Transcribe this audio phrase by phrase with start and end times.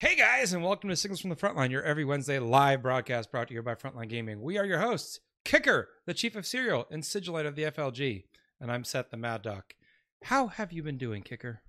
[0.00, 3.48] Hey guys, and welcome to Signals from the Frontline, your every Wednesday live broadcast brought
[3.48, 4.40] to you by Frontline Gaming.
[4.40, 8.22] We are your hosts, Kicker, the Chief of Cereal, and Sigilite of the FLG.
[8.60, 9.74] And I'm Seth the Mad Doc.
[10.22, 11.62] How have you been doing, Kicker?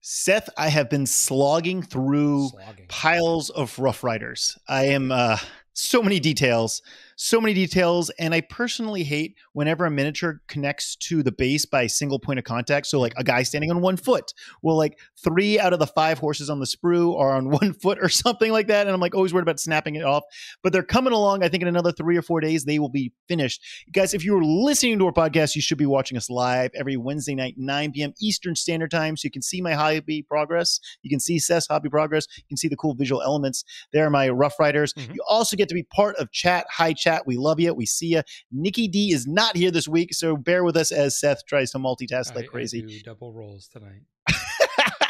[0.00, 2.86] Seth, I have been slogging through Slogging.
[2.86, 4.56] piles of Rough Riders.
[4.68, 5.38] I am uh,
[5.72, 6.82] so many details,
[7.16, 11.82] so many details, and I personally hate whenever a miniature connects to the base by
[11.82, 12.86] a single point of contact.
[12.86, 16.18] So, like a guy standing on one foot, well, like three out of the five
[16.18, 19.14] horses on the sprue are on one foot or something like that, and I'm like
[19.14, 20.24] always worried about snapping it off.
[20.62, 21.42] But they're coming along.
[21.42, 23.62] I think in another three or four days they will be finished.
[23.92, 27.34] Guys, if you're listening to our podcast, you should be watching us live every Wednesday
[27.34, 28.12] night, 9 p.m.
[28.20, 30.78] Eastern Standard Time, so you can see my hobby progress.
[31.02, 32.26] You can see Seth's hobby progress.
[32.36, 33.64] You can see the cool visual elements.
[33.94, 34.92] There are my Rough Riders.
[34.94, 35.14] Mhm.
[35.14, 36.66] You also get to be part of chat.
[36.70, 37.05] high chat.
[37.26, 37.72] We love you.
[37.74, 38.22] We see you.
[38.50, 41.78] Nicky Dee is not here this week, so bear with us as Seth tries to
[41.78, 42.82] multitask I- like crazy.
[42.82, 44.02] do double rolls tonight.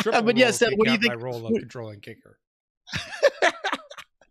[0.04, 1.14] But yeah, Seth, what do you think?
[1.16, 2.38] My role of controlling Kicker.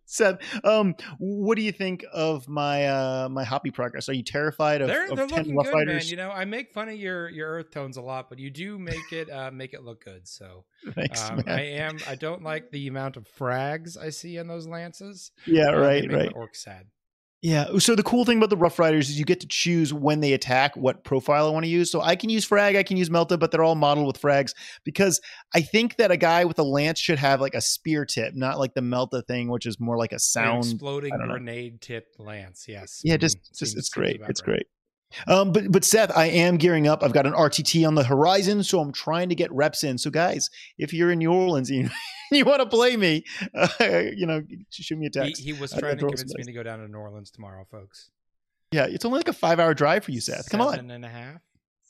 [0.07, 4.07] Seth, um, what do you think of my uh my hobby progress?
[4.07, 5.87] Are you terrified of, They're of they're 10 looking Rough good, man.
[5.87, 6.09] Riders?
[6.11, 8.79] You know, I make fun of your your earth tones a lot, but you do
[8.79, 10.25] make it uh, make it look good.
[10.27, 11.49] So Thanks, um, man.
[11.49, 11.97] I am.
[12.07, 15.31] I don't like the amount of frags I see in those lances.
[15.45, 16.31] yeah, Uh, right, right.
[16.33, 16.85] Orc sad.
[17.45, 17.77] Yeah.
[17.77, 20.33] So the cool thing about the Rough Riders is you get to choose when they
[20.33, 21.91] attack what profile I want to use.
[21.91, 24.55] So I can use Frag, I can use Melta, but they're all modeled with Frags
[24.83, 25.21] because
[25.53, 28.57] I think that a guy with a lance should have like a spear tip, not
[28.57, 30.63] like the Melta thing, which is more like a An sound.
[30.65, 31.51] exploding grenade don't know.
[31.51, 32.65] granade tipped lance.
[32.67, 33.01] Yes.
[33.03, 33.59] Yeah, just, Mhm.
[33.59, 34.21] just it's great.
[34.27, 34.45] It's right.
[34.45, 34.67] great.
[35.27, 37.03] Um, but but Seth, I am gearing up.
[37.03, 39.97] I've got an RTT on the horizon, so I'm trying to get reps in.
[39.97, 41.89] So guys, if you're in New Orleans and you,
[42.37, 43.67] you want to play me, uh,
[44.15, 45.41] you know, shoot me a text.
[45.41, 48.09] he was trying to convince me to go down to New Orleans tomorrow, folks.
[48.71, 50.49] yeah, it's only like a five hour drive for you, Seth.
[50.49, 51.41] Come on, Seven and a half.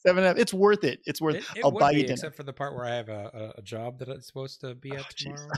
[0.05, 0.17] seven.
[0.23, 0.37] and a half.
[0.37, 0.99] It's worth it.
[1.05, 1.35] It's worth.
[1.35, 2.13] It, it I'll buy be, you dinner.
[2.13, 4.75] except for the part where I have a, a, a job that I'm supposed to
[4.75, 5.23] be Oh, at jeez.
[5.35, 5.49] tomorrow.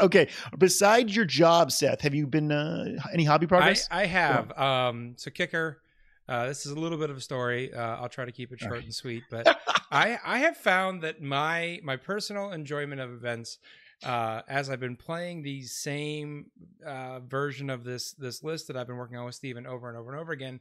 [0.02, 0.28] okay.
[0.58, 3.88] Besides your job, Seth, have you been uh, any hobby I, progress?
[3.90, 4.50] I have.
[4.58, 5.82] Um, so kicker.
[6.30, 7.74] Uh, this is a little bit of a story.
[7.74, 8.84] Uh, I'll try to keep it short right.
[8.84, 9.48] and sweet, but
[9.90, 13.58] I I have found that my my personal enjoyment of events,
[14.02, 16.46] uh, as I've been playing the same
[16.86, 19.98] uh, version of this this list that I've been working on with Steven over and
[19.98, 20.60] over and over again,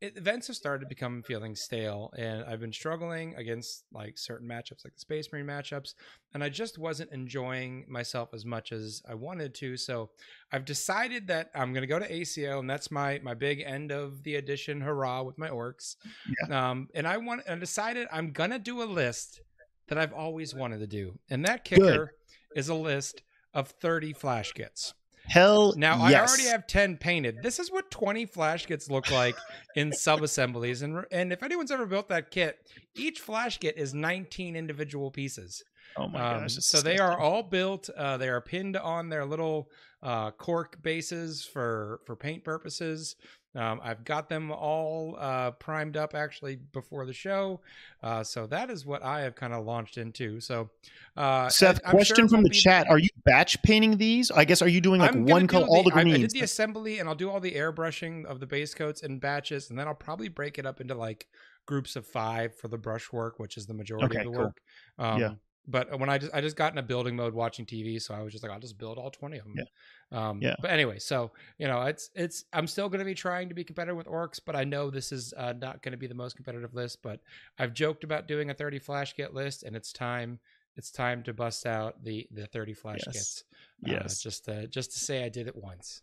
[0.00, 4.48] it, events have started to become feeling stale, and I've been struggling against like certain
[4.48, 5.94] matchups, like the Space Marine matchups,
[6.32, 9.76] and I just wasn't enjoying myself as much as I wanted to.
[9.76, 10.08] So
[10.50, 13.92] I've decided that I'm going to go to ACO, and that's my my big end
[13.92, 14.80] of the edition.
[14.80, 15.96] Hurrah with my orcs!
[16.50, 17.42] Um, and I want.
[17.48, 19.42] I decided I'm going to do a list
[19.88, 22.14] that I've always wanted to do, and that kicker
[22.58, 23.22] is a list
[23.54, 24.92] of 30 Flash Gitz.
[25.26, 27.42] Hell, Now I already have 10 painted.
[27.42, 29.36] This is what 20 Flash Gitz look like
[29.76, 32.56] in sub assemblies, and and if anyone's ever built that kit,
[32.96, 35.62] each Flash Git is 19 individual pieces.
[35.98, 36.54] Oh my Um, gosh!
[36.60, 37.90] so they are all built.
[37.90, 39.70] Uh, they are pinned on their little
[40.02, 43.14] uh, cork bases for for paint purposes.
[43.54, 47.60] Um, I've got them all uh, primed up actually before the show.
[48.02, 50.38] Uh, so that is what I have kind of launched into.
[50.40, 50.70] So,
[51.16, 54.30] uh, Seth, sure question it from the chat: Are you batch painting these?
[54.30, 56.42] I guess are you doing like one do color, all the I- I, did the
[56.42, 59.88] assembly, and I'll do all the airbrushing of the base coats in batches, and then
[59.88, 61.26] I'll probably break it up into like
[61.66, 64.46] groups of five for the brushwork, which is the majority Okay, of the cool.
[64.46, 64.60] work.
[64.98, 65.34] Um, Yeah.
[65.70, 68.22] But when I just I just got in a building mode watching TV, so I
[68.22, 69.54] was just like, I'll just build all twenty of them.
[70.10, 70.56] Um, Yeah.
[70.60, 73.64] But anyway, so you know, it's it's I'm still going to be trying to be
[73.64, 76.36] competitive with orcs, but I know this is uh, not going to be the most
[76.36, 77.02] competitive list.
[77.02, 77.20] But
[77.58, 80.40] I've joked about doing a 30 Flash Git list, and it's time
[80.76, 83.14] it's time to bust out the the 30 flash Yes.
[83.14, 83.44] kits.
[83.84, 84.22] Uh, Yes.
[84.22, 86.02] just to, just to say I did it once.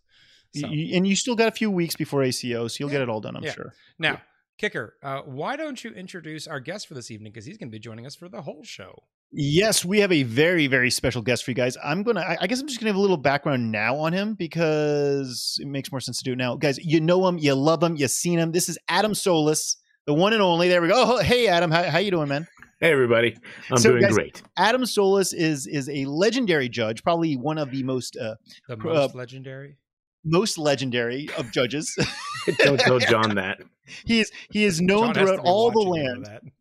[0.53, 2.95] So, and you still got a few weeks before ACO, so you'll Yeah.
[2.99, 3.51] get it all done, I'm Yeah.
[3.51, 3.73] sure.
[3.99, 4.21] now,
[4.57, 7.31] Kicker, uh, why don't you introduce our guest for this evening?
[7.33, 9.03] Because he's going to be joining us for the whole show.
[9.31, 11.75] Yes, we have a very, very special guest for you guys.
[11.83, 12.21] I'm gonna.
[12.21, 15.67] I, I guess I'm just gonna have a little background now on him because it
[15.67, 16.77] makes more sense to do it now, guys.
[16.77, 18.51] You know him, you love him, you seen him.
[18.53, 20.69] This is Adam Solis, the one and only.
[20.69, 20.93] There we go.
[20.95, 22.47] Oh, hey, Adam, how, how you doing, man?
[22.79, 23.35] Hey everybody,
[23.71, 24.41] I'm So, doing guys- great.
[24.57, 28.35] Adam Solis is is a legendary judge, probably one of the most uh,
[28.69, 29.77] The Pro- most legendary.
[30.23, 31.93] most legendary of judges.
[32.59, 33.59] Don't tell John that.
[34.05, 36.51] he is he is known John throughout all the watching land.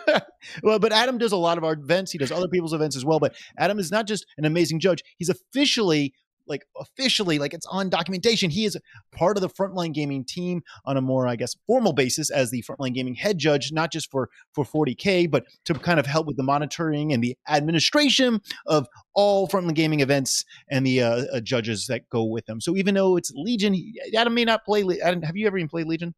[0.62, 2.12] well, but Adam does a lot of our events.
[2.12, 3.18] He does other people's events as well.
[3.18, 5.02] But Adam is not just an amazing judge.
[5.18, 6.14] He's officially,
[6.46, 8.50] like officially, like it's on documentation.
[8.50, 8.76] He is
[9.12, 12.62] part of the Frontline Gaming team on a more, I guess, formal basis as the
[12.62, 16.36] Frontline Gaming head judge, not just for for 40k, but to kind of help with
[16.36, 21.86] the monitoring and the administration of all Frontline Gaming events and the uh, uh, judges
[21.86, 22.60] that go with them.
[22.60, 23.76] So even though it's Legion,
[24.16, 24.84] Adam may not play.
[25.02, 26.14] Adam, have you ever even played Legion?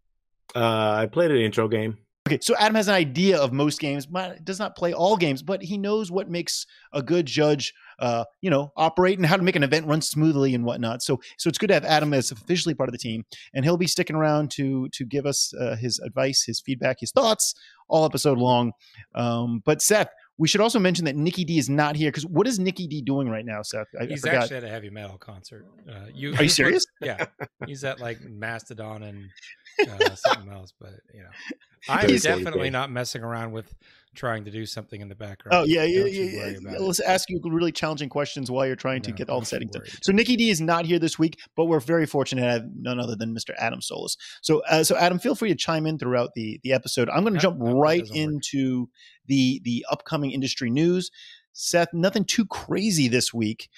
[0.55, 1.99] Uh, I played an intro game.
[2.26, 5.43] Okay, so Adam has an idea of most games, but does not play all games,
[5.43, 9.43] but he knows what makes a good judge, uh, you know, operate and how to
[9.43, 11.03] make an event run smoothly and whatnot.
[11.03, 13.76] So, so it's good to have Adam as officially part of the team, and he'll
[13.76, 17.55] be sticking around to to give us uh, his advice, his feedback, his thoughts
[17.88, 18.73] all episode long.
[19.15, 22.47] Um, but Seth, we should also mention that Nicky Dee is not here because what
[22.47, 23.87] is Nicky Dee doing right now, Seth?
[24.00, 25.67] I, he's I actually at a heavy metal concert.
[25.87, 26.87] Uh, you, Are you serious?
[27.00, 27.27] Yeah,
[27.67, 29.29] he's at like Mastodon and
[29.81, 30.73] uh, something else.
[30.79, 31.29] But you know,
[31.88, 33.75] I'm He's- definitely not messing around with
[34.15, 35.55] trying to do something in the background.
[35.56, 36.79] Oh yeah, yeah, yeah.
[36.79, 39.73] Let's ask you really challenging questions while you're trying to No, get all the settings
[39.73, 39.82] done.
[40.03, 43.00] So Nicky Dee is not here this week, but we're very fortunate to have none
[43.00, 43.55] other than Mr.
[43.59, 44.17] Adam Solis.
[44.41, 47.09] So, uh, so Adam, feel free to chime in throughout the the episode.
[47.11, 48.25] I'm going to jump right doesn't work.
[48.25, 48.88] into
[49.27, 51.11] the the upcoming industry news.
[51.56, 53.69] Seth, nothing too crazy this week.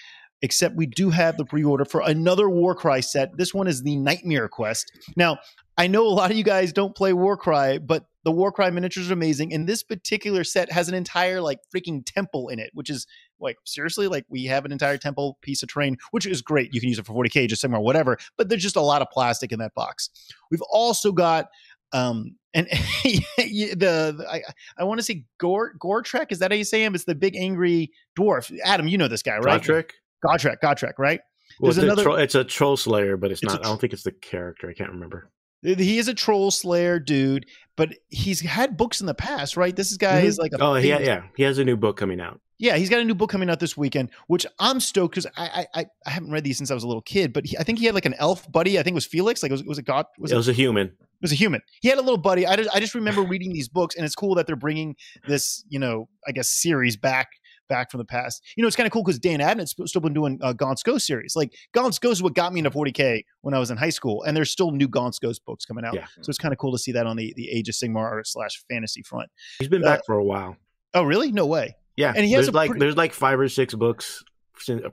[0.42, 3.36] Except we do have the pre-order for another Warcry set.
[3.36, 4.92] This one is the Nightmare Quest.
[5.16, 5.38] Now,
[5.78, 9.14] I know a lot of you guys don't play Warcry, but the Warcry miniatures are
[9.14, 13.06] amazing, and this particular set has an entire like freaking temple in it, which is
[13.38, 16.74] like seriously, like we have an entire temple piece of terrain, which is great.
[16.74, 18.18] You can use it for 40k, just somewhere, whatever.
[18.36, 20.10] But there's just a lot of plastic in that box.
[20.50, 21.46] We've also got
[21.92, 22.66] um and
[23.04, 24.42] the, the I,
[24.78, 26.94] I want to say Gore Gore Trek Is that how you say him?
[26.94, 28.52] It's the big angry dwarf.
[28.64, 29.62] Adam, you know this guy, right?
[29.62, 29.90] Gotrek?
[30.24, 31.20] Gotrek, Gotrek, right?
[31.60, 33.64] Well, There's it's, another- a tro- it's a troll slayer, but it's, It's not.
[33.64, 34.68] I don't think it's the character.
[34.68, 35.30] I can't remember.
[35.62, 37.46] He is a troll slayer dude,
[37.76, 39.74] but he's had books in the past, right?
[39.74, 40.24] This guy Mhm.
[40.26, 41.22] is like a Oh, yeah, yeah.
[41.36, 42.40] He has a new book coming out.
[42.58, 45.66] Yeah, he's got a new book coming out this weekend, which I'm stoked because I,
[45.74, 47.32] I I I haven't read these since I was a little kid.
[47.32, 48.78] But he, I think he had like an elf buddy.
[48.78, 49.42] I think it was Felix.
[49.42, 50.06] Like it was, was it God?
[50.18, 50.86] Was it it, was a human.
[50.86, 51.60] it was a human.
[51.82, 52.46] He had a little buddy.
[52.46, 54.94] I just I just remember reading these books, and it's cool that they're bringing
[55.26, 57.28] this you know I guess series back
[57.68, 58.42] back from the past.
[58.56, 61.06] You know, it's kind of cool because Dan Abnett's still been doing uh, Gaunt's Ghost
[61.06, 61.34] series.
[61.36, 64.22] Like Gaunt's Ghost is what got me into 40k when I was in high school,
[64.24, 65.94] and there's still new Gaunt's Ghost books coming out.
[65.94, 66.06] Yeah.
[66.22, 68.62] So it's kind of cool to see that on the the Age of Sigmar slash
[68.70, 69.30] fantasy front.
[69.58, 70.56] He's been Uh, back for a while.
[70.94, 71.30] Oh, really?
[71.32, 71.76] No way.
[71.96, 74.22] Yeah, and he has like pretty- there's like five or six books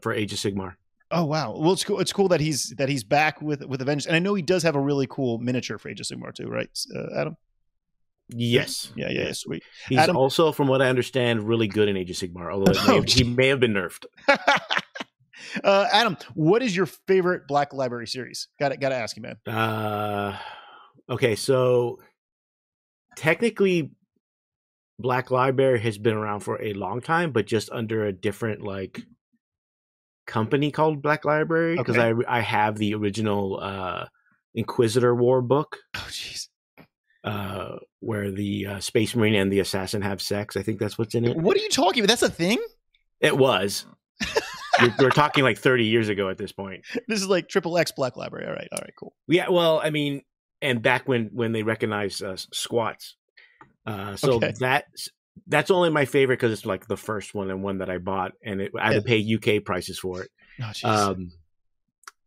[0.01, 0.75] for Age of Sigmar.
[1.11, 1.55] Oh wow!
[1.55, 1.99] Well, it's cool.
[1.99, 4.63] It's cool that he's that he's back with with Avengers, and I know he does
[4.63, 7.37] have a really cool miniature for Age of Sigmar too, right, uh, Adam?
[8.35, 8.91] Yes.
[8.95, 9.63] Yeah, yeah, yeah, sweet.
[9.89, 12.51] He's Adam- also, from what I understand, really good in Age of Sigmar.
[12.51, 14.05] Although may Oh, have- he may have been nerfed.
[15.63, 18.47] uh, Adam, what is your favorite Black Library series?
[18.59, 19.37] Got to got to ask you, man.
[19.47, 20.37] Uh,
[21.09, 21.99] okay, so
[23.15, 23.91] technically,
[24.99, 29.01] Black Library has been around for a long time, but just under a different like
[30.25, 34.05] company called Black Library because I I have the original uh,
[34.55, 36.47] Inquisition War book Oh, jeez.
[37.23, 40.57] uh, where the uh, Space Marine and the Assassin have sex.
[40.57, 41.37] I think that's what's in it.
[41.37, 42.09] What are you talking about?
[42.09, 42.59] That's a thing.
[43.19, 43.85] It was.
[44.81, 46.85] we're, we're talking like 30 years ago at this point.
[47.07, 48.45] This is like triple X Black Library.
[48.47, 49.13] All right, all right, cool.
[49.27, 50.21] Yeah, well, I mean,
[50.61, 53.15] and back when when they recognized uh, squats,
[53.85, 54.53] uh, so Okay.
[54.59, 55.09] that's
[55.47, 58.33] that's only my favorite because it's like the first one and one that I bought,
[58.43, 60.31] and it, I had to pay UK prices for it.
[60.83, 61.11] Oh.
[61.11, 61.31] Um,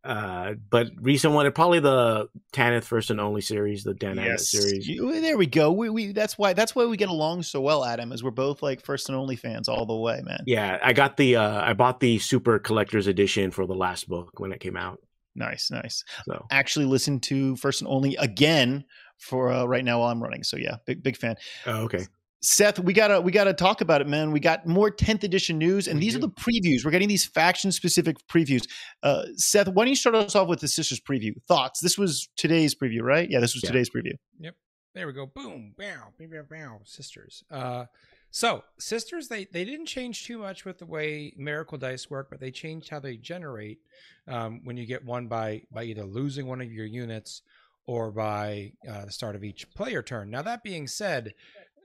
[0.07, 4.87] uh, but recent one, probably the Tanith First and Only series, the Dan Abnett series.
[4.87, 5.73] There we go.
[5.73, 8.63] We, we that's why that's why we get along so well, Adam, is we're both
[8.63, 10.43] like first and only fans all the way, man.
[10.47, 14.39] Yeah, I got the uh, I bought the Super Collector's Edition for the last book
[14.39, 15.01] when it came out.
[15.35, 16.05] Nice, nice.
[16.25, 18.85] So Actually, listen to first and only again
[19.17, 20.43] for uh, right now while I'm running.
[20.43, 21.35] So yeah, big big fan.
[21.65, 22.05] oh, okay.
[22.41, 24.31] Seth, we gotta we gotta talk about it, man.
[24.31, 26.85] We got more 10th edition news, and We these are the previews.
[26.85, 28.67] We're getting these faction specific previews.
[29.01, 31.33] Uh, Seth, why don't you start us off with the sisters preview?
[31.47, 31.79] Thoughts?
[31.79, 33.27] This was today's preview, right?
[33.29, 33.71] Yeah, this was Yeah.
[33.71, 34.13] today's preview.
[34.39, 34.55] Yep.
[34.93, 35.25] There we go.
[35.25, 36.81] Boom, bow, bow, bow, bow.
[36.83, 37.43] Sisters.
[37.49, 37.85] Uh,
[38.29, 42.39] so sisters, they they didn't change too much with the way miracle dice work, but
[42.39, 43.79] they changed how they generate
[44.27, 47.41] um, when you get one by by either losing one of your units
[47.87, 50.29] or by uh, the start of each player turn.
[50.29, 51.33] Now that being said.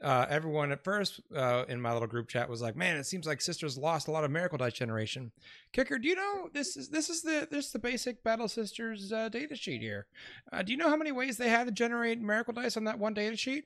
[0.02, 3.26] Uh, everyone at first uh, in my little group chat was like, "Man, it seems
[3.26, 5.30] like Sisters lost a lot of Miracle Dice generation."
[5.72, 9.12] Kicker, do you know this is this is the this is the basic Battle Sisters
[9.12, 10.06] uh, data sheet here?
[10.52, 12.98] Uh, do you know how many ways they had to generate Miracle Dice on that
[12.98, 13.64] one data sheet?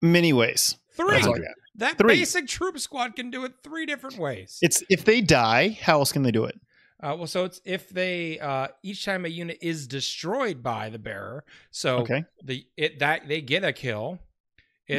[0.00, 0.78] Many ways.
[0.96, 1.12] Three.
[1.12, 1.46] That's all I got.
[1.76, 2.16] That Three.
[2.18, 4.58] basic troop squad can do it three different ways.
[4.62, 6.58] It's if they die, how else can they do it?
[7.00, 10.98] Uh, well, so it's if they uh, each time a unit is destroyed by the
[10.98, 12.24] bearer, so Okay.
[12.44, 14.18] the it that they get a kill.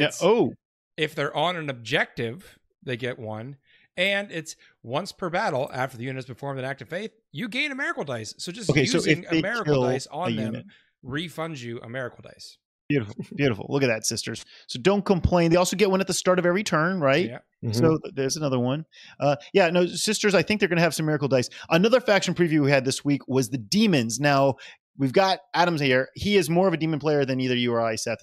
[0.02, 0.10] Yeah.
[0.22, 0.52] Oh,
[0.96, 3.56] if they're on an objective, they get one.
[3.96, 7.48] And it's once per battle after the unit has performed an act of faith, you
[7.48, 8.34] gain a miracle dice.
[8.38, 10.66] So just Okay, using they a miracle dice on them unit.
[11.04, 12.58] refunds you a miracle dice.
[12.88, 13.66] beautiful, beautiful.
[13.68, 14.44] Look at that, sisters.
[14.66, 15.50] So don't complain.
[15.50, 17.26] They also get one at the start of every turn, right?
[17.30, 17.38] Yeah.
[17.64, 17.74] Mhm.
[17.76, 18.84] So there's another one.
[19.20, 20.34] Uh, yeah, no, sisters.
[20.34, 21.48] I think they're going to have some miracle dice.
[21.70, 24.18] Another faction preview we had this week was the demons.
[24.20, 24.56] Now
[24.98, 26.08] we've got Adams here.
[26.14, 28.18] He is more of a demon player than either you or I, Seth.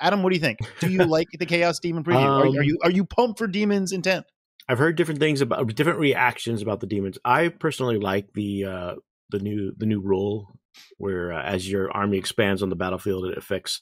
[0.00, 0.58] Adam, what do you think?
[0.80, 2.16] Do you like the Chaos Demon preview?
[2.24, 4.26] are, Um, are you are you pumped for Demons Intent?
[4.68, 7.18] I've heard different things about different reactions about the demons.
[7.24, 8.94] I personally like the uh,
[9.30, 10.58] the new the new rule
[10.98, 13.80] where uh, as your army expands on the battlefield, it affects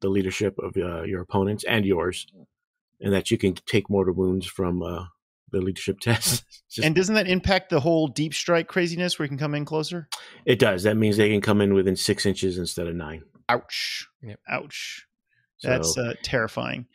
[0.00, 2.26] the leadership of uh, your opponents and yours,
[3.00, 5.04] and that you can take mortal wounds from uh,
[5.50, 6.44] the leadership test.
[6.70, 9.64] Just- And doesn't that impact the whole deep strike craziness where you can come in
[9.66, 10.08] closer?
[10.46, 10.82] it does.
[10.84, 13.22] That means they can come in within six inches instead of nine.
[13.50, 14.08] Ouch!
[14.22, 14.40] Yep.
[14.48, 15.06] Ouch!
[15.62, 16.86] So, That's uh, terrifying.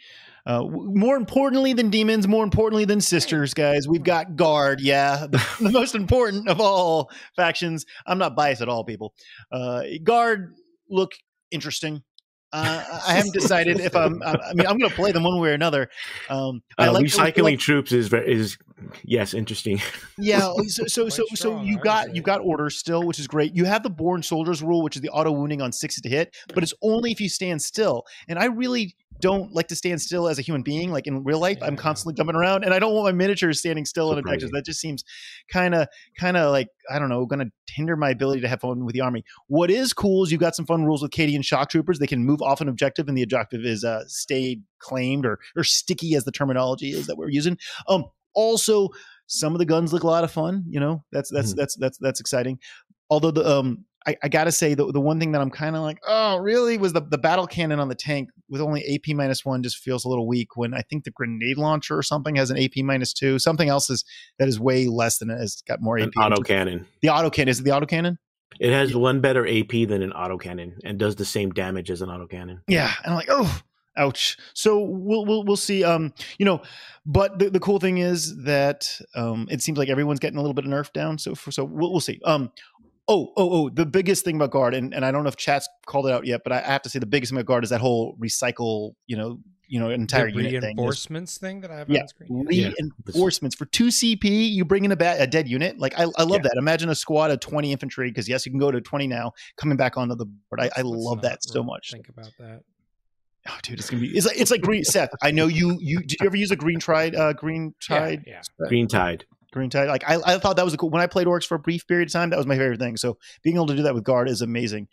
[0.46, 4.82] Uh, more importantly than demons, more importantly than sisters, guys, we've got guard.
[4.82, 7.86] Yeah, the, the most important of all factions.
[8.06, 9.14] I'm not biased at all, people.
[9.52, 10.54] Uh, guard
[10.90, 11.14] look
[11.50, 12.04] interesting.
[12.52, 14.22] Uh, I haven't decided if I'm.
[14.24, 15.90] I mean, I'm going to play them one way or another.
[16.30, 18.58] Um, I uh, like recycling like- troops is is
[19.04, 19.82] yes interesting.
[20.18, 23.28] yeah so so so, so strong, I you got you got orders still which is
[23.28, 23.56] great.
[23.56, 26.36] You have the born soldiers rule which is the auto wounding on sixes to hit
[26.54, 28.06] but it's only if you stand still.
[28.28, 31.40] And i really don't like to stand still as a human being like in real
[31.40, 34.50] life i'm constantly jumping around and i don't want my miniatures standing still in objectives
[34.50, 34.54] Surprising.
[34.54, 35.04] that just seems
[35.52, 35.88] kind of
[36.20, 38.94] kind of like i don't know going to hinder my ability to have fun with
[38.94, 39.24] the army.
[39.48, 42.00] What is cool is you've got some fun rules with Cadian shock troopers.
[42.00, 45.64] They can move off an objective and the objective is uh stayed claimed or or
[45.64, 47.58] sticky as the terminology is that we're using.
[47.88, 48.06] Um
[48.38, 48.90] also
[49.26, 51.58] some of the guns look a lot of fun you know that's that's Mhm.
[51.58, 52.60] that's that's that's exciting
[53.10, 55.82] although the um I, I gotta say the, the one thing that I'm kind of
[55.82, 59.44] like, oh, really was the, the battle cannon on the tank with only AP minus
[59.44, 62.50] one just feels a little weak when I think the grenade launcher or something has
[62.50, 63.38] an AP minus two.
[63.38, 64.06] Something else is
[64.40, 66.12] that is way less than it has got more AP.
[66.16, 66.88] auto cannon.
[67.02, 68.18] The auto cannon is it the auto cannon?
[68.62, 72.02] It has one better AP than an auto cannon and does the same damage as
[72.02, 72.62] an auto cannon.
[72.70, 73.60] Yeah, and I'm like, oh,
[73.98, 74.38] ouch.
[74.54, 75.84] So we'll we'll we'll see.
[75.84, 76.62] Um, you know,
[77.06, 80.54] but the, the cool thing is that um, it seems like everyone's getting a little
[80.54, 81.18] bit of nerf down.
[81.18, 82.20] So for, so we'll we'll see.
[82.26, 82.52] Um,
[83.08, 85.68] oh oh oh, the biggest thing about guard, and, and I don't know if chat's
[85.86, 87.70] called it out yet, but I have to say the biggest thing about guard is
[87.72, 88.94] that whole recycle.
[89.08, 89.40] You know,
[89.70, 90.78] you know, entire the unit thing.
[90.78, 92.02] Reinforcements thing that I have Yeah.
[92.04, 92.48] on screen.
[92.50, 92.70] Yeah.
[93.06, 95.78] Reinforcements for two CP, you bring in a, ba- a dead unit.
[95.78, 96.50] Like I, I love Yeah.
[96.50, 96.56] that.
[96.58, 99.76] Imagine a squad of twenty infantry because yes, you can go to twenty now, coming
[99.78, 100.60] back onto the board.
[100.60, 101.92] I, I Let's- let's love that so re- much.
[101.92, 102.62] Think about that.
[103.50, 104.10] Oh, dude, it's gonna be.
[104.18, 104.84] It's like it's like green.
[104.84, 105.78] Seth, I know you.
[105.80, 107.16] You did you ever use a green tide?
[107.16, 108.24] Uh, green tide.
[108.28, 109.26] Yeah, Green Tide.
[109.52, 109.88] Green tide.
[109.88, 110.90] Like I, I thought that was a cool.
[110.90, 112.98] When I played orcs for a brief period of time, that was my favorite thing.
[112.98, 114.88] So being able to do that with guard is amazing.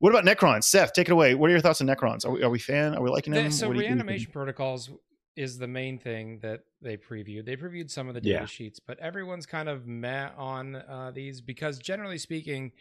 [0.00, 0.64] What about Necrons?
[0.64, 1.34] Seth, take it away.
[1.34, 2.24] What are your thoughts on Necrons?
[2.24, 2.94] Are we, are we fan?
[2.94, 3.50] Are we liking The- them?
[3.50, 3.98] so What do you- what do you think?
[4.06, 4.90] reanimation protocols
[5.36, 7.44] is the main thing that they previewed.
[7.44, 8.38] They previewed some of the Yeah.
[8.38, 12.72] data sheets, but everyone's kind of met on uh, these because generally speaking,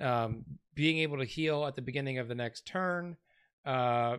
[0.00, 3.16] um, being able to heal at the beginning of the next turn
[3.64, 4.18] uh,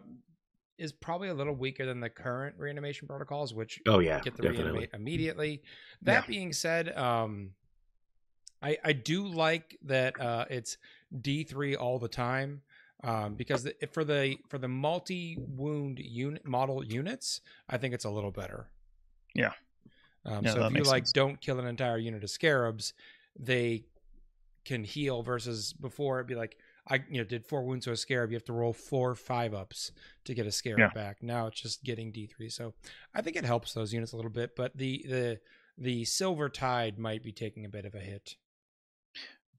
[0.78, 4.44] is probably a little weaker than the current reanimation protocols, which Oh yeah, get the
[4.44, 4.64] definitely.
[4.72, 5.62] reanimate immediately.
[6.02, 7.52] That being said, um,
[8.62, 10.78] I I do like that uh, it's
[11.22, 12.62] D three all the time
[13.04, 18.06] um, because the, for the for the multi wound unit model units, I think it's
[18.06, 18.70] a little better.
[19.34, 19.52] Yeah.
[20.26, 21.12] Um, Yeah, so if you like sense.
[21.12, 22.94] don't kill an entire unit of scarabs,
[23.38, 23.86] they
[24.64, 27.98] can heal versus before it'd be like I you know did four wounds to a
[27.98, 29.92] scarab, you have to roll four five ups
[30.26, 30.90] to get a scarab Yeah.
[30.94, 31.24] back.
[31.24, 32.50] Now it's just getting D three.
[32.50, 32.74] So
[33.14, 35.40] I think it helps those units a little bit, but the the
[35.78, 38.36] the silver tide might be taking a bit of a hit.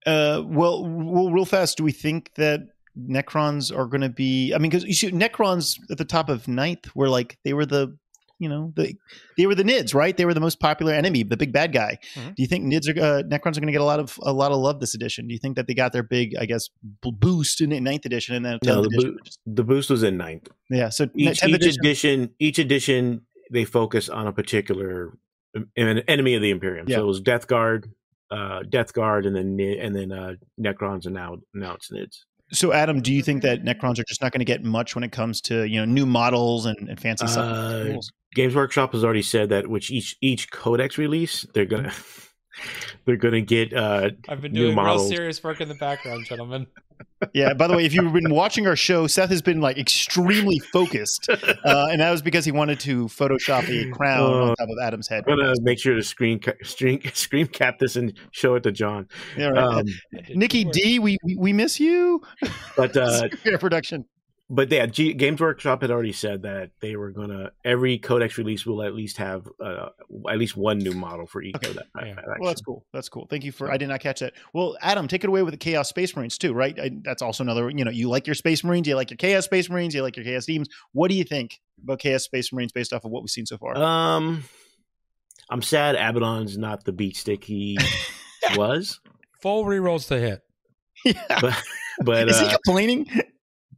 [0.06, 1.76] Uh, well, well, real fast.
[1.78, 2.60] Do we think that
[2.96, 4.54] Necrons are going to be?
[4.54, 7.96] I mean, because Necrons at the top of ninth were like they were the,
[8.38, 8.94] you know, the
[9.36, 10.16] they were the Nids, right?
[10.16, 11.98] They were the most popular enemy, the big bad guy.
[12.14, 12.34] Mhm.
[12.34, 14.32] Do you think Nids are uh, Necrons are going to get a lot of a
[14.32, 15.26] lot of love this edition?
[15.26, 16.68] Do you think that they got their big, I guess,
[17.02, 19.16] boost in ninth edition and then No, 10th the, edition?
[19.16, 20.48] bo- the boost was in ninth.
[20.70, 25.16] yeah, so Each, each edition, edition, each edition, they focus on a particular
[25.54, 26.86] an enemy of the Imperium.
[26.88, 26.96] Yeah.
[26.96, 27.90] So it was Death Guard,
[28.30, 32.18] uh, Death Guard, and then and then uh, Necrons, and now now it's Nids.
[32.52, 35.02] So, Adam, do you think that Necrons are just not going to get much when
[35.02, 37.46] it comes to you know new models and, and fancy stuff?
[38.36, 41.92] Games Workshop has already said that which each each codex release they're gonna
[43.06, 46.66] they're gonna get uh I've been New doing real serious work in the background, gentlemen.
[47.34, 47.52] Yeah.
[47.54, 51.28] By the way, if you've been watching our show, Seth has been like extremely focused,
[51.30, 54.76] uh, and that was because he wanted to Photoshop a crown on Uh, top of
[54.82, 55.24] Adam's head.
[55.26, 58.72] I'm gonna make sure to screen ca- screen screen cap this and show it to
[58.72, 59.08] John.
[59.36, 59.64] Yeah, right.
[59.78, 59.84] Um,
[60.34, 60.64] Nikki.
[60.64, 62.22] D, we we- we miss you.
[62.76, 64.04] but uh, Fair production.
[64.48, 68.64] But yeah, G- Games Workshop had already said that they were gonna every codex release
[68.64, 69.88] will at least have uh,
[70.30, 71.68] at least one new model for each Okay.
[71.68, 71.88] codex.
[72.00, 72.14] Yeah.
[72.38, 72.84] Well, that's cool.
[72.92, 73.26] That's cool.
[73.28, 73.70] Thank you for.
[73.72, 74.34] I did not catch that.
[74.52, 76.78] Well, Adam, take it away with the Chaos Space Marines too, right?
[76.78, 77.68] I, that's also another.
[77.70, 80.16] You know, you like your Space Marines, you like your Chaos Space Marines, you like
[80.16, 80.68] your Chaos Demons.
[80.92, 83.58] What do you think about Chaos Space Marines based off of what we've seen so
[83.58, 83.76] far?
[83.76, 84.44] Um,
[85.50, 87.78] I'm sad Abaddon's not the beat stick he
[88.56, 89.00] was,
[89.42, 90.40] Full rerolls to hit.
[91.04, 91.40] yeah.
[91.40, 91.62] but
[92.04, 93.06] but Is he uh, complaining?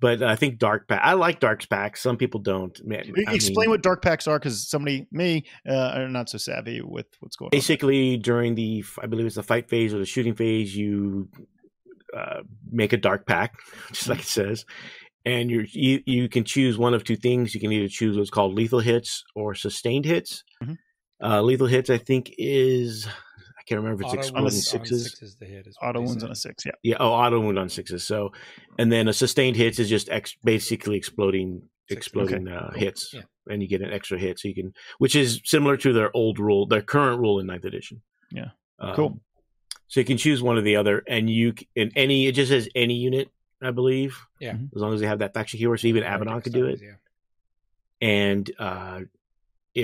[0.01, 1.05] But I think dark pact.
[1.05, 2.03] I like dark pacts.
[2.03, 2.79] Some people don't.
[2.87, 6.81] Man, Explain mean, what dark pacts are, because somebody, me, uh, are not so savvy
[6.83, 7.51] with what's going on.
[7.51, 11.29] basically during the I believe it's the fight phase or the shooting phase, you
[12.17, 12.41] uh,
[12.71, 13.61] make a dark pact,
[13.93, 14.65] just like it says,
[15.25, 17.55] and you're, you you can choose one of two things.
[17.55, 20.45] You can either choose what's called lethal hits or sustained hits.
[20.63, 20.77] Mhm.
[21.21, 23.09] Uh, lethal hits, I think, is
[23.69, 25.05] can't remember if it's Auto exploding wounds on sixes.
[25.05, 26.27] sixes to hit is what Auto they ones say.
[26.27, 26.73] on a six, yeah.
[26.83, 28.05] Yeah, oh, auto wound on sixes.
[28.05, 28.33] So,
[28.79, 31.99] and then a sustained hits is just ex- basically exploding Six.
[32.07, 32.81] exploding uh, cool.
[32.81, 33.23] hits, Yeah.
[33.49, 34.39] and you get an extra hit.
[34.39, 37.65] So you can, which is similar to their old rule, their current rule in ninth
[37.65, 38.03] edition.
[38.31, 38.51] Yeah.
[38.79, 39.21] Um, Cool.
[39.89, 42.51] So you can choose one or the other, and you c- in any it just
[42.51, 43.31] says any unit,
[43.63, 44.19] I believe.
[44.39, 44.53] Yeah.
[44.53, 44.69] Mhm.
[44.77, 46.67] As long as they have that faction keyword, so even Like Abaddon it could do
[46.67, 46.79] it.
[46.79, 48.09] starts, yeah.
[48.09, 49.01] And uh,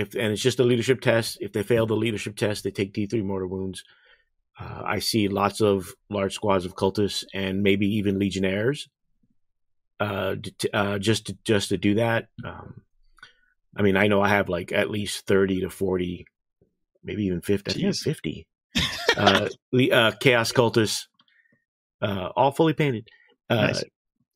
[0.01, 1.39] if and it's just a leadership test.
[1.41, 3.85] If they fail the leadership test, they take D three mortal wounds.
[4.59, 8.89] Uh, I see lots of large squads of cultists and maybe even legionnaires.
[9.99, 12.29] Uh, d- t- uh, just to, just to do that.
[12.45, 12.83] Um,
[13.77, 16.27] I mean, I know I have like at least thirty to forty,
[17.03, 17.71] maybe even fifty.
[17.71, 18.05] I think it's Jeez.
[18.05, 18.47] fifty.
[19.17, 19.49] uh,
[19.93, 21.07] uh, chaos cultists,
[22.03, 23.09] uh, all fully painted.
[23.51, 23.85] Uh, Nice.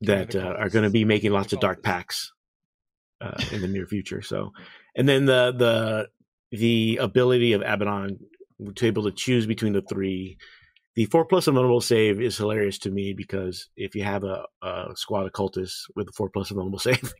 [0.02, 2.30] that uh, are going to be making lots of dark pacts
[3.20, 4.22] uh, in the near future.
[4.22, 4.52] So,
[4.96, 6.08] and then the the
[6.56, 8.18] the ability of Abaddon
[8.74, 10.36] to be able to choose between the three.
[10.96, 14.88] The four plus vulnerable save is hilarious to me because if you have a, a
[14.96, 17.12] squad of cultists with a four plus vulnerable save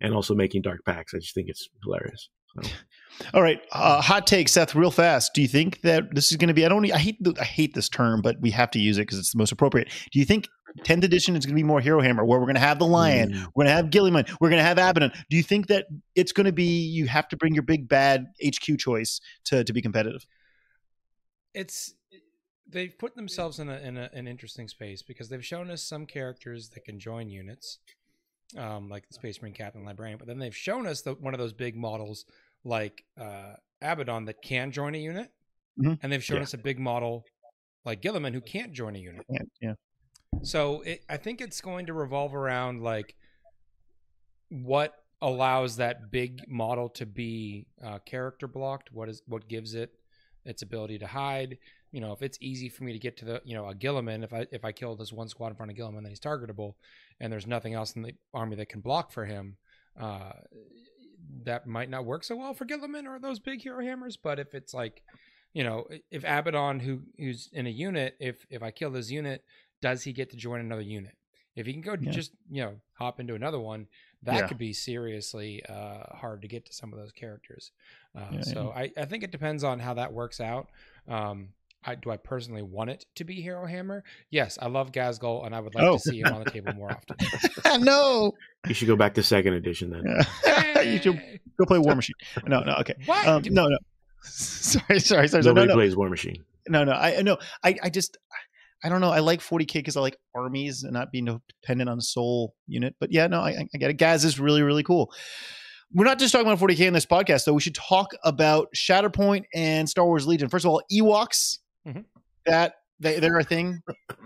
[0.00, 2.28] and also making dark pacts, I just think it's hilarious.
[2.62, 2.70] So,
[3.32, 5.32] All right, uh, hot take, Seth, real fast.
[5.34, 6.64] Do you think that this is going to be?
[6.64, 6.90] I don't.
[6.90, 7.18] I hate.
[7.40, 9.88] I hate this term, but we have to use it because it's the most appropriate.
[10.12, 10.48] Do you think
[10.78, 12.86] 10th edition is going to be more Hero Hammer, where we're going to have the
[12.86, 13.46] Lion, Mm.
[13.54, 15.12] we're going to have Guilliman, we're going to have Abaddon?
[15.30, 18.26] Do you think that it's going to be you have to bring your big bad
[18.44, 20.26] HQ choice to to be competitive?
[21.54, 21.94] it's
[22.68, 26.06] they've put themselves in, a, in a, an interesting space because they've shown us some
[26.06, 27.78] characters that can join units,
[28.56, 31.38] um, like the Space Marine Captain Librarian, but then they've shown us the, one of
[31.38, 32.24] those big models
[32.64, 35.30] like uh, Abaddon that can join a unit,
[35.78, 35.98] Mhm.
[36.02, 36.44] and they've shown Yeah.
[36.44, 37.24] us a big model
[37.84, 39.24] like Guilliman who can't join a unit.
[39.28, 39.74] Yeah, yeah.
[40.42, 43.14] So it, I think it's going to revolve around like
[44.50, 48.92] what allows that big model to be uh, character blocked.
[48.92, 49.90] What is what gives it
[50.44, 51.58] its ability to hide?
[51.92, 54.22] You know, if it's easy for me to get to the you know a Guilliman,
[54.22, 56.74] if I if I kill this one squad in front of Guilliman, then he's targetable,
[57.20, 59.56] and there's nothing else in the army that can block for him.
[59.98, 60.32] Uh,
[61.44, 64.16] that might not work so well for Guilliman or those big hero hammers.
[64.16, 65.02] But if it's like,
[65.52, 69.44] you know, if Abaddon who who's in a unit, if if I kill this unit,
[69.84, 71.12] does he get to join another unit?
[71.54, 72.10] If he can go Yeah.
[72.10, 73.86] just you know hop into another one,
[74.22, 74.46] that Yeah.
[74.48, 77.70] could be seriously uh, hard to get to some of those characters.
[78.16, 80.68] Uh, Yeah, so I, I think it depends on how that works out.
[81.06, 81.48] Um,
[81.86, 84.04] I, do I personally want it to be Hero Hammer?
[84.30, 85.98] Yes, I love Ghazghkull, and I would like Oh.
[85.98, 87.16] to see him on the table more often.
[87.84, 88.32] no,
[88.66, 90.02] you should go back to second edition then.
[90.92, 91.20] you should
[91.58, 92.16] go play War Machine.
[92.46, 92.94] No, no, okay.
[93.04, 93.28] What?
[93.28, 93.76] Um, no, no.
[94.22, 95.42] Sorry, sorry, sorry.
[95.42, 96.42] No, Nobody no, plays War Machine.
[96.68, 96.92] no, no.
[96.92, 97.36] I no.
[97.62, 98.16] I, I just.
[98.84, 99.10] I don't know.
[99.10, 101.24] I like 40k because I like armies and not being
[101.62, 102.94] dependent on a sole unit.
[103.00, 103.94] But yeah, no, I, I get it.
[103.94, 105.10] Gaz is really, really cool.
[105.92, 107.54] We're not just talking about 40k in this podcast, though.
[107.54, 110.48] We should talk about Shatterpoint and Star Wars Legion.
[110.48, 111.58] First of all, Ewoks.
[111.86, 112.04] Mhm.
[112.46, 113.80] That they, they're a thing.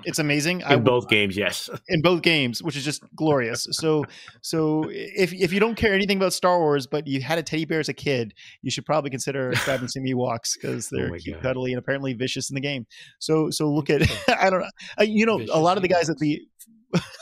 [0.05, 0.63] It's amazing.
[0.69, 1.69] In both games, yes.
[1.89, 3.67] in both games, which is just glorious.
[3.71, 4.05] So,
[4.43, 7.65] so if if you don't care anything about Star Wars, but you had a teddy
[7.65, 11.17] bear as a kid, you should probably consider grabbing some Ewoks because oh they're Oh
[11.19, 11.43] cute, God.
[11.43, 12.87] cuddly, and apparently vicious in the game.
[13.19, 16.19] So, so look at I don't know, you know, a lot of the guys at
[16.19, 16.41] the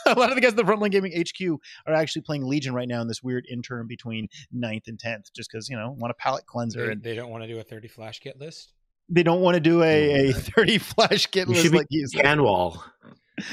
[0.05, 2.87] a lot of the guys at the Frontline Gaming HQ are actually playing Legion right
[2.87, 6.15] now in this weird interim between 9th and 10th, just because you know want a
[6.15, 8.73] palate cleanser they, and they don't want to do a 30 Flash Git list.
[9.09, 12.07] They don't want to do a, a Oh, 30 Flash Git You list like you
[12.07, 12.23] said.
[12.23, 12.83] Kan Wall.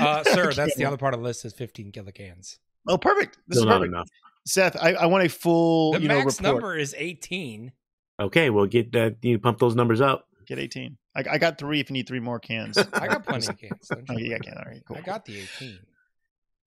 [0.01, 2.59] Uh, sir, that's the other part of the list is 15 Killa Kans.
[2.89, 3.39] Oh, perfect.
[3.49, 3.95] This Still is not perfect.
[3.95, 4.09] enough.
[4.47, 6.55] Seth, I, I want a full The you know max report.
[6.55, 7.73] number is 18.
[8.21, 10.27] Okay, well get that you pump those numbers up.
[10.47, 10.97] Get 18.
[11.17, 12.77] I, I got three if you need three more cans.
[12.93, 13.89] I got plenty of cans.
[13.89, 14.39] don't Oh, you you worry.
[14.41, 14.59] got can.
[14.59, 14.97] All right, cool.
[14.99, 15.79] I got the 18.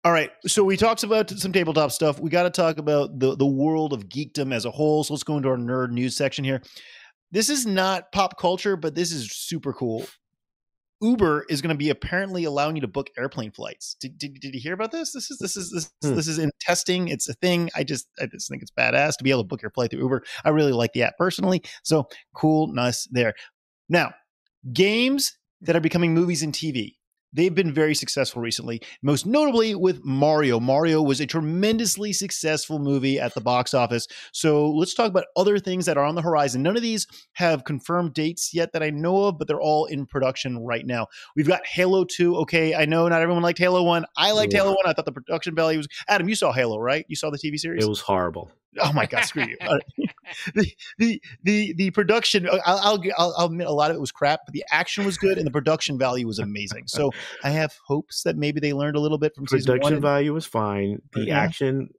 [0.05, 0.31] All right.
[0.47, 2.19] So we talked about some tabletop stuff.
[2.19, 5.03] We got to talk about the, the world of geekdom as a whole.
[5.03, 6.61] So let's go into our nerd news section here.
[7.31, 10.05] This is not pop culture, but this is super cool.
[11.01, 13.95] Uber is going to be apparently allowing you to book airplane flights.
[13.99, 15.11] Did, did, did you hear about this?
[15.13, 16.15] This is this is this Hmm.
[16.15, 17.07] this is in testing.
[17.07, 17.69] It's a thing.
[17.75, 20.01] I just I just think it's badass to be able to book your flight through
[20.01, 20.23] Uber.
[20.43, 21.61] I really like the app personally.
[21.83, 23.33] So cool, nice there.
[23.89, 24.13] Now,
[24.73, 26.96] games that are becoming movies and TV.
[27.33, 30.59] They've been very successful recently, most notably with Mario.
[30.59, 34.07] Mario was a tremendously successful movie at the box office.
[34.31, 36.63] So let's talk about other things that are on the horizon.
[36.63, 40.05] None of these have confirmed dates yet that I know of, but they're all in
[40.05, 41.07] production right now.
[41.35, 42.37] We've got Halo 2.
[42.37, 44.05] Okay, I know not everyone liked Halo 1.
[44.15, 44.59] I liked Yeah.
[44.59, 44.77] Halo 1.
[44.85, 47.05] I thought the production value was Adam, you saw Halo, right?
[47.07, 47.83] You saw the TV series?
[47.83, 48.51] It was horrible.
[48.79, 49.57] Oh my god, screw you.
[49.61, 49.83] Right.
[50.55, 54.11] the, the the the production I'll, I'll I'll I'll admit a lot of it was
[54.11, 56.83] crap, but the action was good and the production value was amazing.
[56.87, 57.11] So
[57.43, 59.45] I have hopes that maybe they learned a little bit from.
[59.45, 61.01] Production and- value was fine.
[61.13, 61.39] The Yeah.
[61.39, 61.89] action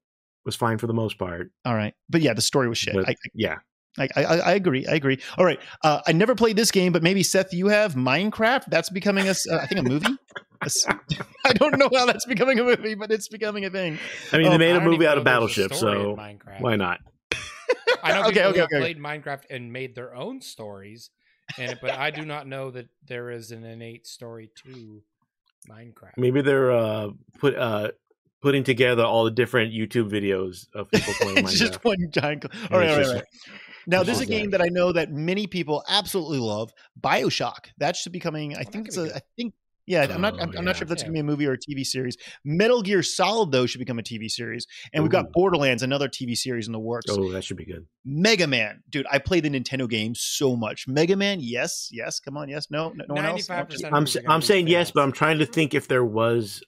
[0.45, 1.51] was fine for the most part.
[1.65, 2.95] all right, but yeah, the story was shit.
[2.95, 3.57] But I, yeah,
[3.99, 4.87] I, I I agree.
[4.87, 5.19] I agree.
[5.37, 8.65] All right, uh, I never played this game, but maybe Seth, you have Minecraft.
[8.69, 10.07] That's becoming a uh, I think a movie.
[10.63, 10.85] A s-
[11.45, 13.99] I don't know how that's becoming a movie, but it's becoming a thing.
[14.33, 16.61] I mean, Oh, they made a movie out of know there's a Battleship, so Minecraft.
[16.61, 17.01] why not?
[18.03, 18.79] I know Okay, people okay, who have okay.
[18.79, 21.11] played Minecraft and made their own stories,
[21.59, 25.03] and but I do not know that there is an innate story to
[25.69, 26.13] Minecraft.
[26.17, 27.91] Maybe they're uh, put uh,
[28.43, 32.45] putting together all the different YouTube videos of people playing it's just one giant.
[32.71, 33.25] All right, all right, all right.
[33.87, 34.59] Now, it's this is a game that.
[34.59, 36.73] that I know that many people absolutely love.
[37.01, 37.67] Bioshock.
[37.79, 38.55] That should be coming.
[38.57, 39.07] I Oh, think it's be a.
[39.07, 39.17] good.
[39.17, 39.55] I think.
[39.89, 40.35] Yeah, I'm not.
[40.35, 40.61] Oh, I'm, I'm yeah.
[40.61, 41.07] not sure if that's Yeah.
[41.09, 42.17] going to be a movie or a TV series.
[42.45, 46.37] Metal Gear Solid though should become a TV series, and we've got Borderlands, another TV
[46.37, 47.07] series in the works.
[47.09, 47.87] Oh, that should be good.
[48.05, 49.07] Mega Man, dude.
[49.11, 50.87] I play the Nintendo games so much.
[50.87, 52.21] Mega Man, yes, yes.
[52.21, 53.49] Come on, yes, no, no, no one else.
[53.49, 55.03] I'm movies sa- are gonna I'm be saying yes, but.
[55.03, 56.63] I'm trying to think if there was.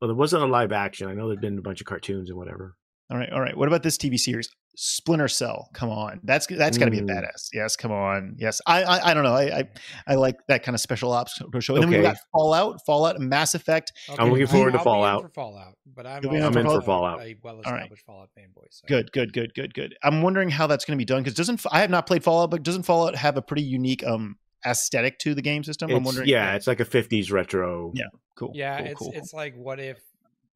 [0.00, 1.08] Well, there wasn't a live action.
[1.08, 2.76] I know there'd been a bunch of cartoons and whatever.
[3.10, 3.56] All right, all right.
[3.56, 4.50] What about this TV series?
[4.80, 5.68] Splinter Cell.
[5.74, 7.10] Come on, that's that's got to be a Mm.
[7.10, 7.48] badass.
[7.52, 8.36] Yes, come on.
[8.38, 9.34] Yes, I I, I don't know.
[9.34, 9.68] I, I
[10.06, 11.74] I like that kind of special ops show.
[11.74, 12.08] And then we've Okay.
[12.10, 13.92] got Fallout, Fallout, and Mass Effect.
[14.08, 15.22] Okay, I'm looking forward to I'll be in Fallout.
[15.22, 17.20] for Fallout, but I'm, in for I'm in for a- Fallout.
[17.20, 18.66] A well-established Fallout fanboy.
[18.70, 18.84] So.
[18.86, 19.96] Good, good, good, good, good.
[20.04, 22.52] I'm wondering how that's going to be done because doesn't I have not played Fallout,
[22.52, 25.90] but doesn't Fallout have a pretty unique um aesthetic to the game system?
[25.90, 26.28] I'm wondering.
[26.28, 27.90] yeah, it's like a 50s retro.
[27.96, 28.04] Yeah.
[28.36, 28.52] cool.
[28.54, 29.20] Yeah, cool, it's cool, cool.
[29.20, 29.98] it's like what if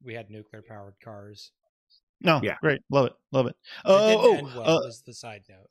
[0.01, 1.51] we had nuclear-powered cars?
[2.23, 2.55] No, yeah.
[2.61, 3.55] great, love it, love it.
[3.77, 4.69] It Oh, didn't oh, well.
[4.69, 5.67] uh, was the side note.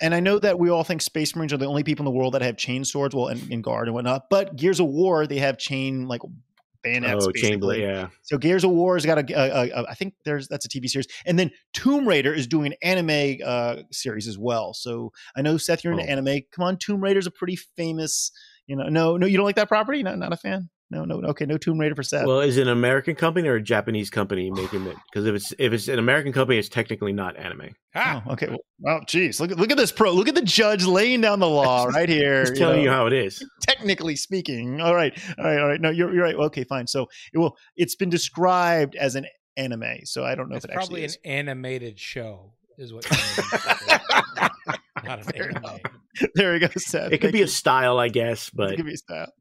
[0.00, 2.18] and I know that we all think Space Marines are the only people in the
[2.18, 4.28] world that have chain swords, well, and, and guard and whatnot.
[4.30, 6.20] But Gears of War, they have chain like
[6.82, 7.24] bayonets.
[7.26, 7.82] oh, basically.
[7.82, 8.08] Yeah.
[8.22, 10.88] So Gears of War has got a, a, a, I think there's that's a TV
[10.88, 14.74] series, and then Tomb Raider is doing an anime uh, series as well.
[14.74, 16.08] So I know Seth, you're into Oh.
[16.08, 16.40] anime.
[16.50, 18.32] Come on, Tomb Raider's a pretty famous.
[18.66, 20.02] You know, no, no, you don't like that property?
[20.02, 20.68] Not, not a fan.
[20.92, 22.26] No, no, okay, no Tomb Raider for Seth.
[22.26, 24.96] Well, is it an American company or a Japanese company making it?
[25.10, 27.70] Because if it's if it's an American company, it's technically not anime.
[27.94, 28.48] Ah, oh, okay.
[28.48, 30.12] Well, oh, geez, look at look at this pro.
[30.12, 32.44] Look at the judge laying down the law right here.
[32.44, 32.82] Just telling know.
[32.82, 33.42] you how it is.
[33.62, 34.82] technically speaking.
[34.82, 35.80] All right, all right, all right.
[35.80, 36.34] No, you're you're right.
[36.34, 36.86] Okay, fine.
[36.86, 37.56] So it will.
[37.74, 39.24] It's been described as an
[39.56, 41.48] anime, so I don't know it's if it probably actually an is.
[41.48, 43.06] animated show, is what.
[45.04, 45.78] not an anime.
[46.34, 47.06] there we go, Seth.
[47.12, 47.44] It could Thank be you.
[47.44, 49.32] a style, I guess, but It could be a style.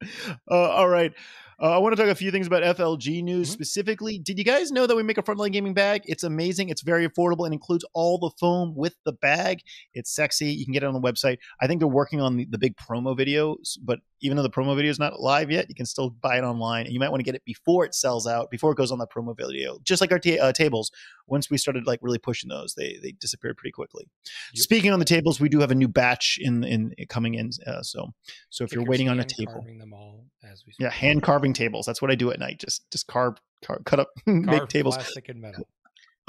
[0.50, 1.14] Uh, all right.
[1.62, 3.54] Uh, I want to talk a few things about FLG news Mhm.
[3.54, 4.18] specifically.
[4.18, 6.02] Did you guys know that we make a frontline gaming bag?
[6.06, 6.70] It's amazing.
[6.70, 9.60] It's very affordable and includes all the foam with the bag.
[9.94, 10.52] It's sexy.
[10.52, 11.38] You can get it on the website.
[11.62, 14.76] I think they're working on the, the big promo videos, but even though the promo
[14.76, 16.86] video is not live yet, you can still buy it online.
[16.86, 19.00] And you might want to get it before it sells out, before it goes on
[19.00, 19.78] that promo video.
[19.84, 20.92] Just like our ta- uh, tables,
[21.28, 24.06] once we started like really pushing those, they they disappeared pretty quickly.
[24.54, 24.64] Yep.
[24.64, 27.50] Speaking on the tables, we do have a new batch in in coming in.
[27.66, 28.10] Uh, so
[28.50, 29.66] so if you're waiting on a table.
[29.80, 31.86] them all as we Yeah, hand carving tables.
[31.86, 32.60] That's what I do at night.
[32.60, 34.96] Just just carve, carve cut up, make tables.
[34.96, 35.68] plastic and metal.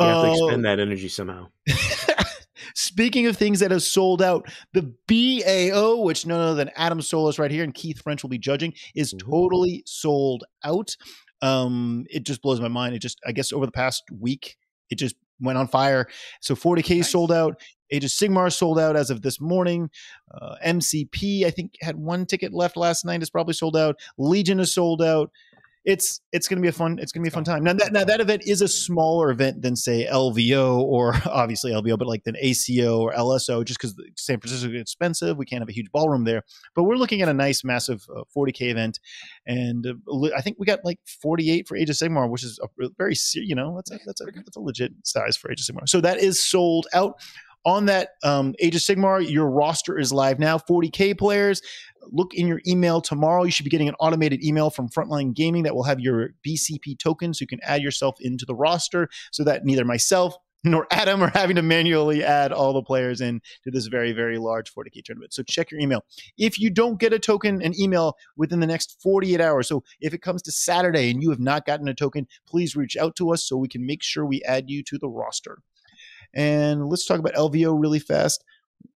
[0.00, 0.46] you have to Oh.
[0.46, 1.48] expend that energy somehow.
[2.74, 7.38] Speaking of things that have sold out, the BAO, which none other than Adam Solis
[7.38, 10.96] right here and Keith French will be judging, is totally sold out.
[11.40, 12.94] Um, it just blows my mind.
[12.94, 14.56] It just, I guess, over the past week,
[14.90, 16.06] it just went on fire.
[16.40, 17.10] So 40k Nice.
[17.10, 17.60] sold out.
[17.90, 19.90] Age of Sigmar sold out as of this morning.
[20.32, 23.20] Uh, MCP, I think, had one ticket left last night.
[23.20, 23.96] It's probably sold out.
[24.16, 25.30] Legion is sold out.
[25.84, 27.64] It's it's going to be a fun it's going to be a fun time.
[27.64, 31.98] Now that now that event is a smaller event than say LVO or obviously LVO,
[31.98, 35.36] but like than ACO or LSO, just because San Francisco is expensive.
[35.36, 36.42] We can't have a huge ballroom there,
[36.74, 39.00] but we're looking at a nice, massive uh, 40k event,
[39.46, 42.88] and uh, I think we got like 48 for Age of Sigmar, which is a
[42.96, 45.88] very you know that's a that's a that's a legit size for Age of Sigmar.
[45.88, 47.20] So that is sold out.
[47.64, 50.58] On that um, Age of Sigmar, your roster is live now.
[50.58, 51.62] 40k players.
[52.10, 53.44] Look in your email tomorrow.
[53.44, 56.98] You should be getting an automated email from Frontline Gaming that will have your BCP
[56.98, 61.22] token, so you can add yourself into the roster, so that neither myself nor Adam
[61.22, 65.04] are having to manually add all the players in to this very very large 40k
[65.04, 65.32] tournament.
[65.32, 66.04] So check your email.
[66.38, 69.68] If you don't get a token, an email within the next 48 hours.
[69.68, 72.96] So if it comes to Saturday and you have not gotten a token, please reach
[72.96, 75.58] out to us so we can make sure we add you to the roster.
[76.34, 78.42] And let's talk about LVO really fast.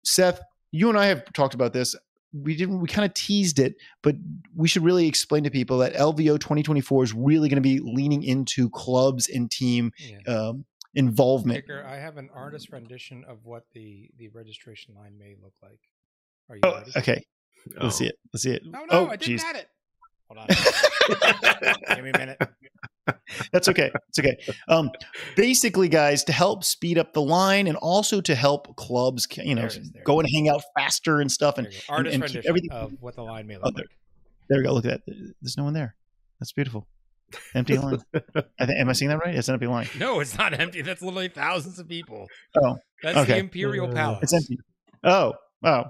[0.05, 0.40] Seth,
[0.72, 1.94] you and I have talked about this.
[2.33, 4.14] we didn't we kind of teased it, but
[4.55, 8.22] we should really explain to people that LVO 2024 is really going to be leaning
[8.22, 10.18] into clubs and team Yeah.
[10.49, 11.64] um, involvement.
[11.64, 15.81] Kicker, I have an artist rendition of what the the registration line may look like.
[16.51, 16.92] Are you Oh, ready?
[16.96, 17.22] okay,
[17.81, 18.09] let's see Oh.
[18.09, 18.18] it.
[18.33, 18.62] Let's see it.
[18.66, 19.44] No, no, oh, I didn't jeez.
[19.44, 19.68] add it.
[20.29, 21.94] Hold on.
[21.96, 22.38] Give me a minute.
[23.53, 23.90] That's okay.
[24.09, 24.37] It's okay.
[24.69, 24.90] Um,
[25.37, 29.62] basically, guys, to help speed up the line and also to help clubs, you know,
[29.69, 30.25] There there go is.
[30.25, 31.59] and hang out faster and stuff.
[31.59, 31.69] And.
[31.88, 33.97] Artist and keep rendition everything- of what the line may look Oh, there- like.
[34.49, 34.73] there we go.
[34.73, 35.14] Look at that.
[35.40, 35.95] There's no one there.
[36.40, 36.87] That's beautiful.
[37.55, 38.01] Empty line.
[38.59, 38.79] I think.
[38.81, 39.35] Am I seeing that right?
[39.35, 39.88] It's an empty line.
[39.99, 40.83] No, it's not empty.
[40.83, 42.27] That's literally thousands of people.
[42.62, 43.33] Oh, That's okay.
[43.35, 44.21] the Imperial Palace.
[44.23, 44.59] It's empty.
[45.05, 45.85] Oh, oh.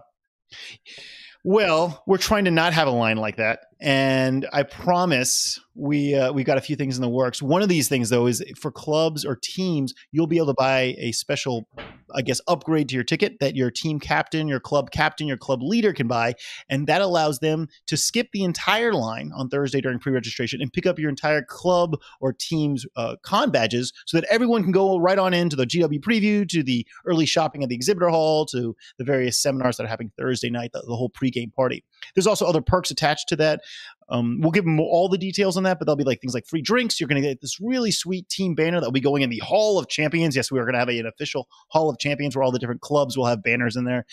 [1.44, 6.32] Well, we're trying to not have a line like that, and I promise we uh,
[6.32, 7.42] we've got a few things in the works.
[7.42, 10.94] One of these things, though, is for clubs or teams, you'll be able to buy
[10.98, 11.68] a special,
[12.14, 15.62] I guess, upgrade to your ticket that your team captain, your club captain, your club
[15.62, 16.34] leader can buy,
[16.68, 20.86] and that allows them to skip the entire line on Thursday during pre-registration and pick
[20.86, 25.18] up your entire club or team's uh, con badges, so that everyone can go right
[25.18, 29.04] on into the GW preview, to the early shopping at the exhibitor hall, to the
[29.04, 31.84] various seminars that are happening Thursday night, the, the whole pregame party.
[32.14, 33.60] There's also other perks attached to that.
[34.08, 36.46] Um, we'll give them all the details on that, but there'll be like things like
[36.46, 37.00] free drinks.
[37.00, 39.38] You're going to get this really sweet team banner that will be going in the
[39.38, 40.36] Hall of Champions.
[40.36, 42.58] Yes, we are going to have a- an official Hall of Champions where all the
[42.58, 44.06] different clubs will have banners in there,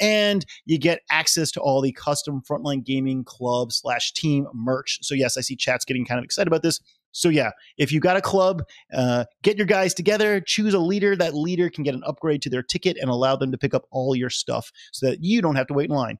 [0.00, 4.98] and you get access to all the custom Frontline Gaming Club slash team merch.
[5.02, 6.80] So yes, I see chats getting kind of excited about this.
[7.12, 8.62] So yeah, if you got a club,
[8.94, 11.16] uh, get your guys together, choose a leader.
[11.16, 13.86] That leader can get an upgrade to their ticket and allow them to pick up
[13.90, 16.18] all your stuff so that you don't have to wait in line.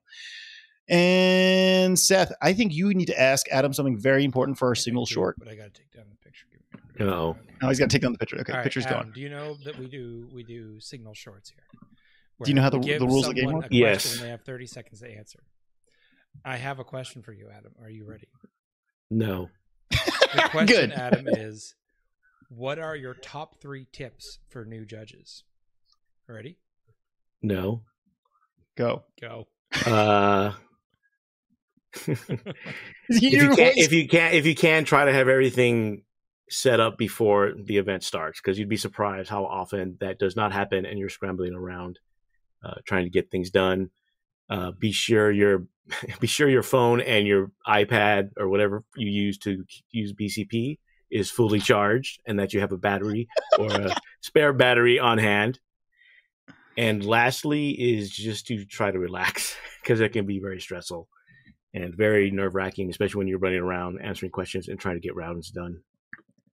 [0.89, 4.77] And Seth, I think you need to ask Adam something very important for our I
[4.77, 5.37] signal short.
[5.39, 6.47] But I got to take down the picture.
[6.51, 7.13] Give me a minute.
[7.13, 7.37] Uh-oh.
[7.63, 8.39] Oh, he's got to take down the picture.
[8.41, 9.13] Okay, All right, picture's Adam, gone.
[9.13, 11.65] Do you know that we do we do signal shorts here?
[12.43, 13.67] Do you know how the- the rules of the game work?
[13.71, 14.15] Yes.
[14.15, 15.41] and They have thirty seconds to answer.
[16.45, 17.73] I have a question for you, Adam.
[17.83, 18.29] Are you ready?
[19.11, 19.51] No.
[19.91, 20.93] The question, Good.
[20.93, 21.75] Adam, is
[22.49, 25.43] what are your top three tips for new judges?
[26.29, 26.59] Ready?
[27.43, 27.83] No.
[28.77, 29.03] Go.
[29.21, 29.49] Go.
[29.85, 30.53] Uh
[32.07, 32.29] if
[33.09, 36.03] you can voice- if you can if you can try to have everything
[36.51, 40.53] set up before the event starts because you'd be surprised how often that does not
[40.53, 41.99] happen and you're scrambling around
[42.65, 43.91] uh, trying to get things done.
[44.51, 45.67] Uh, be sure your
[46.21, 50.79] be sure your phone and your ipad or whatever you use to use bcp
[51.11, 55.59] is fully charged and that you have a battery or a spare battery on hand.
[56.77, 61.09] And lastly is just to try to relax because it can be very stressful
[61.75, 65.15] and very nerve wracking, especially when you're running around answering questions and trying to get
[65.15, 65.81] rounds done.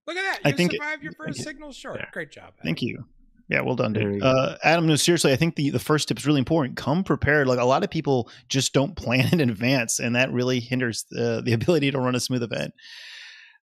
[0.06, 0.40] Look at that!
[0.44, 1.44] I You think it- survived your first you.
[1.44, 1.98] signal short.
[2.00, 2.06] Yeah.
[2.12, 2.44] Great job.
[2.48, 2.60] Adam.
[2.62, 3.04] Thank you.
[3.48, 4.20] Yeah, well done, dude.
[4.24, 6.76] Uh, Adam, no, seriously, I think the, the first tip is really important.
[6.76, 7.46] Come prepared.
[7.46, 11.42] Like a lot of people just don't plan in advance, and that really hinders the,
[11.44, 12.74] the ability to run a smooth event.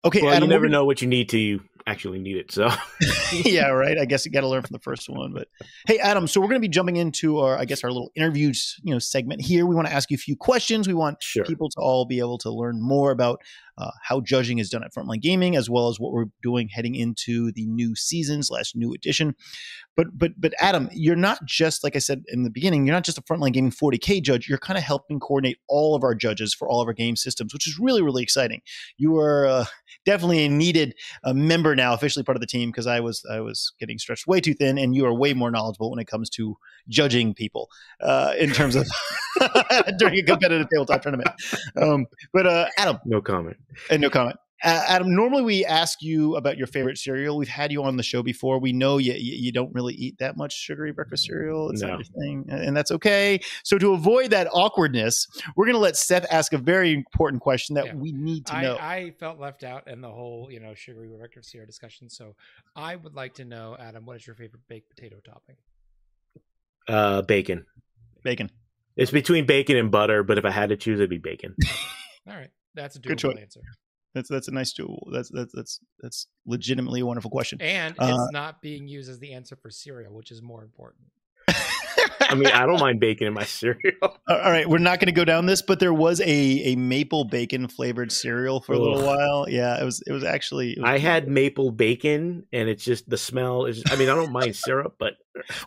[0.05, 2.51] Okay, Well, Adam, you never know what you need till you actually need it.
[2.51, 2.71] So
[3.33, 3.99] yeah, right.
[3.99, 5.33] I guess you got to learn from the first one.
[5.33, 5.49] But
[5.87, 8.77] hey, Adam, so we're going to be jumping into our, I guess, our little interviews,
[8.83, 9.67] you know, segment here.
[9.67, 10.89] We want to ask you a few questions.
[10.89, 11.45] We want sure.
[11.45, 13.41] people to all be able to learn more about
[13.77, 16.95] uh, how judging is done at Frontline Gaming, as well as what we're doing heading
[16.95, 19.35] into the new season slash new edition.
[19.97, 22.87] But but but Adam, you're not just like I said in the beginning.
[22.87, 24.49] You're not just a Frontline Gaming 40k judge.
[24.49, 27.53] You're kind of helping coordinate all of our judges for all of our game systems,
[27.53, 28.61] which is really really exciting.
[28.97, 29.65] You are uh,
[30.05, 30.95] definitely a needed
[31.25, 34.27] uh, member now, officially part of the team, because I was I was getting stretched
[34.27, 36.57] way too thin, and you are way more knowledgeable when it comes to
[36.89, 37.69] judging people
[38.01, 38.87] uh, in terms of
[39.99, 41.29] during a competitive tabletop tournament.
[41.81, 43.57] Um, but uh, Adam, No comment.
[43.91, 44.37] and no comment.
[44.65, 47.37] Uh, Adam, normally we ask you about your favorite cereal.
[47.37, 48.59] We've had you on the show before.
[48.59, 51.69] We know you, you, you don't really eat that much sugary breakfast cereal.
[51.69, 51.89] It's No.
[51.89, 53.41] not your thing, and that's okay.
[53.63, 57.75] So to avoid that awkwardness, we're going to let Seth ask a very important question
[57.75, 57.95] that Yeah.
[57.95, 58.77] we need to I, know.
[58.81, 62.09] I felt left out in the whole, you know, sugary vector cereal discussion.
[62.09, 62.35] So
[62.75, 65.57] I would like to know, Adam, what is your favorite baked potato topping?
[66.89, 67.67] Uh, bacon.
[68.23, 68.51] Bacon.
[68.97, 71.55] It's between bacon and butter, but if I had to choose, it'd be bacon.
[72.27, 73.39] All right, that's a Good doable choice.
[73.43, 73.61] answer.
[74.15, 75.09] That's that's a nice tool.
[75.13, 77.61] That's that's that's that's legitimately a wonderful question.
[77.61, 81.07] And Uh, it's not being used as the answer for cereal, which is more important.
[82.21, 83.81] I mean, I don't mind bacon in my cereal.
[84.03, 87.25] All right, we're not going to go down this, but there was a a maple
[87.25, 89.05] bacon flavored cereal for a little Ugh.
[89.07, 89.49] while.
[89.49, 90.73] Yeah, it was it was actually.
[90.73, 93.83] It was, I had maple bacon, and it's just the smell is.
[93.91, 95.15] I mean, I don't mind syrup, but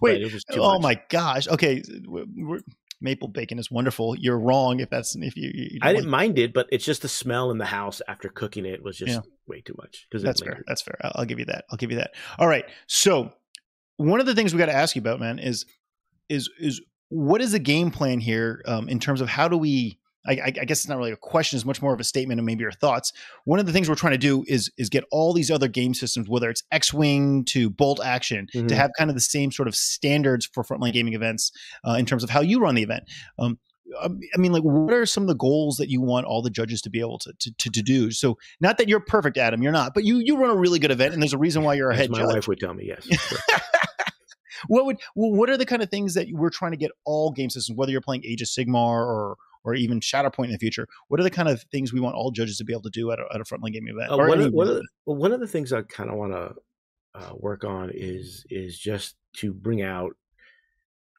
[0.01, 0.81] Wait, but it was just too oh much.
[0.83, 1.47] my gosh.
[1.47, 2.63] Okay, we're, we're-
[3.01, 4.15] maple bacon is wonderful.
[4.17, 5.51] You're wrong if that's if you.
[5.53, 8.65] you I didn't mind it, but it's just the smell in the house after cooking
[8.65, 9.21] it was just Yeah.
[9.47, 10.07] way too much.
[10.09, 10.63] Because That's fair.
[10.67, 10.97] That's fair.
[11.03, 11.65] I'll, I'll give you that.
[11.69, 12.11] I'll give you that.
[12.39, 12.65] All right.
[12.87, 13.31] So
[13.97, 15.65] one of the things we got to ask you about, man, is
[16.29, 19.99] is is what is the game plan here um, in terms of how do we
[20.27, 22.45] I, I, guess it's not really a question; it's much more of a statement and
[22.45, 23.13] maybe your thoughts.
[23.45, 25.93] One of the things we're trying to do is is get all these other game
[25.93, 28.67] systems, whether it's X Wing to Bolt Action, mm-hmm.
[28.67, 31.51] to have kind of the same sort of standards for frontline gaming events
[31.87, 33.03] uh, in terms of how you run the event.
[33.39, 33.59] Um,
[34.01, 36.49] um, I mean, like, what are some of the goals that you want all the
[36.49, 38.11] judges to be able to, to, to, to do?
[38.11, 40.91] So, not that you're perfect, Adam, you're not, but you you run a really good
[40.91, 42.33] event, and there's a reason why you're a head my judge.
[42.33, 43.07] wife would tell me, yes.
[44.67, 47.49] what would what are the kind of things that we're trying to get all game
[47.49, 49.37] systems, whether you're playing Age of Sigmar or
[49.67, 50.87] or even Shatterpoint in the future?
[51.09, 53.11] What are the kind of things we want all judges to be able to do
[53.11, 54.11] at a, at a frontline gaming event?
[54.11, 56.55] Uh, one, of, one, of well, one of the things I kind of want to
[57.13, 60.15] uh, work on is is just to bring out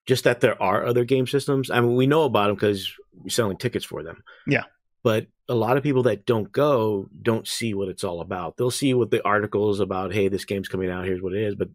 [0.06, 1.70] just that there are other game systems.
[1.70, 4.22] I mean, we know about them because we're selling tickets for them.
[4.46, 4.64] Yeah.
[5.02, 8.56] But a lot of people that don't go don't see what it's all about.
[8.56, 11.54] They'll see what the articles about, hey, this game's coming out, here's what it is,
[11.54, 11.68] but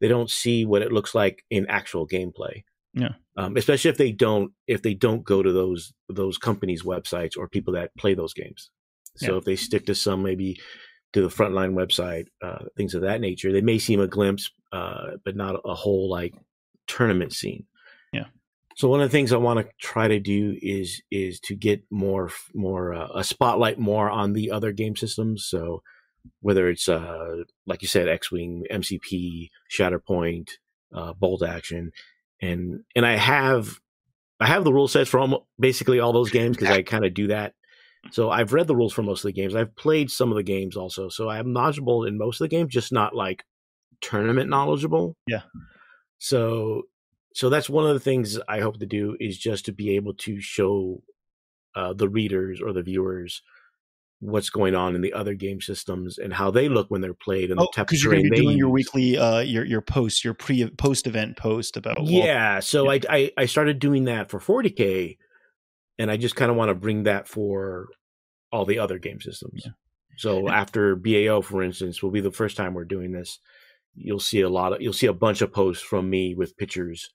[0.00, 2.62] they don't see what it looks like in actual gameplay.
[2.94, 3.10] Yeah.
[3.36, 7.48] Um, especially if they don't if they don't go to those those companies' websites or
[7.48, 8.70] people that play those games.
[9.16, 9.38] So yeah.
[9.38, 10.60] if they stick to some maybe
[11.12, 15.12] to the frontline website, uh, things of that nature, they may seem a glimpse, uh,
[15.24, 16.34] but not a whole like
[16.86, 17.66] tournament scene.
[18.12, 18.26] Yeah.
[18.76, 21.82] So one of the things I want to try to do is is to get
[21.90, 25.44] more more uh, a spotlight more on the other game systems.
[25.44, 25.82] So
[26.40, 30.50] whether it's uh, like you said, X Wing, MCP, Shatterpoint,
[30.92, 31.92] uh, Bolt Action,
[32.44, 33.80] and and I have
[34.40, 37.14] I have the rule sets for almost, basically all those games because I kind of
[37.14, 37.54] do that.
[38.10, 39.54] So I've read the rules for most of the games.
[39.54, 42.72] I've played some of the games also, so I'm knowledgeable in most of the games,
[42.72, 43.44] just not like
[44.00, 45.16] tournament knowledgeable.
[45.26, 45.42] Yeah.
[46.18, 46.82] So
[47.34, 50.14] so that's one of the things I hope to do is just to be able
[50.14, 51.02] to show
[51.74, 53.42] uh, the readers or the viewers
[54.20, 57.50] what's going on in the other game systems and how they look when they're played
[57.50, 58.58] and oh, the because you're going to be doing use.
[58.58, 63.00] your weekly uh your your post your pre post event post about yeah so yeah.
[63.08, 65.18] I, I i started doing that for 40k
[65.98, 67.88] and i just kind of want to bring that for
[68.50, 69.72] all the other game systems yeah.
[70.16, 73.40] so after bao for instance will be the first time we're doing this
[73.94, 77.10] you'll see a lot of you'll see a bunch of posts from me with pictures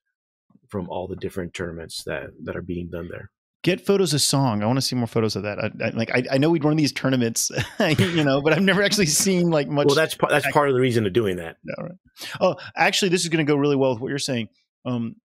[0.68, 3.32] from all the different tournaments that that are being done there
[3.64, 4.64] get photos of song.
[4.64, 5.60] I want to see more photos of that.
[5.60, 8.82] I, I like I, I, know we'd run these tournaments, you know, but I've never
[8.82, 9.88] actually seen like much.
[9.88, 11.58] Well, that's part, that's part of the reason of doing that.
[11.64, 11.92] Yeah, right.
[12.40, 14.50] Oh, actually, this is going to go really well with what you're saying.
[14.86, 15.16] Um,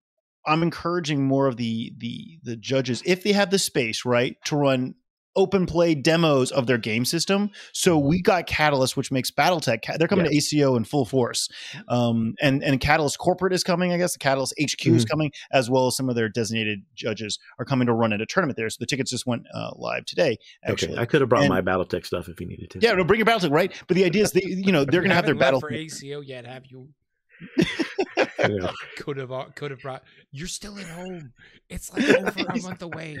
[0.45, 4.55] I'm encouraging more of the the the judges if they have the space, right, to
[4.55, 4.95] run
[5.35, 7.51] open play demos of their game system.
[7.73, 9.97] So we got Catalyst, which makes BattleTech.
[9.97, 10.39] They're coming yeah.
[10.39, 11.49] to ACO in full force,
[11.87, 13.91] um, and and Catalyst Corporate is coming.
[13.91, 14.95] I guess the Catalyst HQ mm-hmm.
[14.95, 18.21] is coming, as well as some of their designated judges are coming to run at
[18.21, 18.69] a tournament there.
[18.69, 20.37] So the tickets just went uh, live today.
[20.63, 21.01] Actually, okay.
[21.01, 22.79] I could have brought and, my BattleTech stuff if you needed to.
[22.79, 23.71] Yeah, no, bring your BattleTech, right?
[23.87, 26.21] But the idea is, they, you know, they're going to have their battle for ACO
[26.21, 26.45] yet.
[26.45, 26.89] Have you?
[28.97, 30.03] could have uh, could have brought.
[30.31, 31.33] You're still at home.
[31.69, 33.17] It's like over a month away.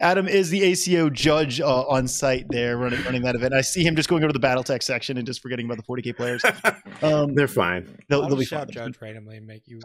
[0.00, 3.54] Adam is the ACO judge uh, on site there, running running that event.
[3.54, 5.84] I see him just going over to the BattleTech section and just forgetting about the
[5.84, 6.42] 40k players.
[7.02, 7.98] Um, They're fine.
[8.08, 8.70] They'll, they'll be fine.
[8.70, 9.80] Judge randomly and make you.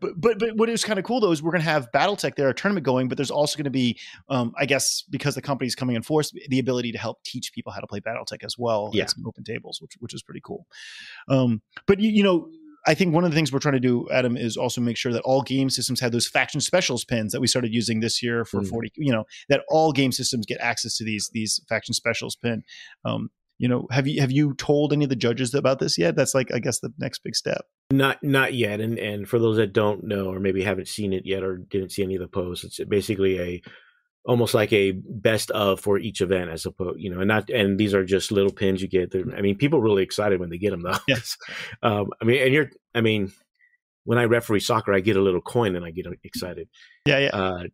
[0.00, 2.34] but, but but what is kind of cool though is we're going to have BattleTech
[2.34, 5.40] there, a tournament going, but there's also going to be, um, I guess, because the
[5.40, 8.56] company's coming in force, the ability to help teach people how to play BattleTech as
[8.58, 8.90] well.
[8.92, 9.06] Yeah.
[9.06, 10.66] Some open tables, which which is pretty cool.
[11.28, 12.50] Um, but you, you know
[12.86, 15.12] I think one of the things we're trying to do, Adam, is also make sure
[15.12, 18.44] that all game systems have those faction specials pins that we started using this year
[18.44, 18.68] for mm.
[18.68, 22.62] 40, you know, that all game systems get access to these these faction specials pin.
[23.04, 26.16] Um, you know, have you have you told any of the judges about this yet?
[26.16, 27.66] That's like I guess the next big step.
[27.90, 28.80] Not not yet.
[28.80, 31.92] And and for those that don't know or maybe haven't seen it yet or didn't
[31.92, 33.62] see any of the posts, it's basically a
[34.24, 37.78] almost like a best of for each event as opposed you know and not and
[37.78, 40.58] these are just little pins you get They're, i mean people really excited when they
[40.58, 40.98] get them though.
[41.08, 41.36] Yes.
[41.82, 43.32] Um i mean and you're i mean
[44.04, 46.68] when i referee soccer i get a little coin and i get excited.
[47.06, 47.30] Yeah yeah.
[47.32, 47.64] Uh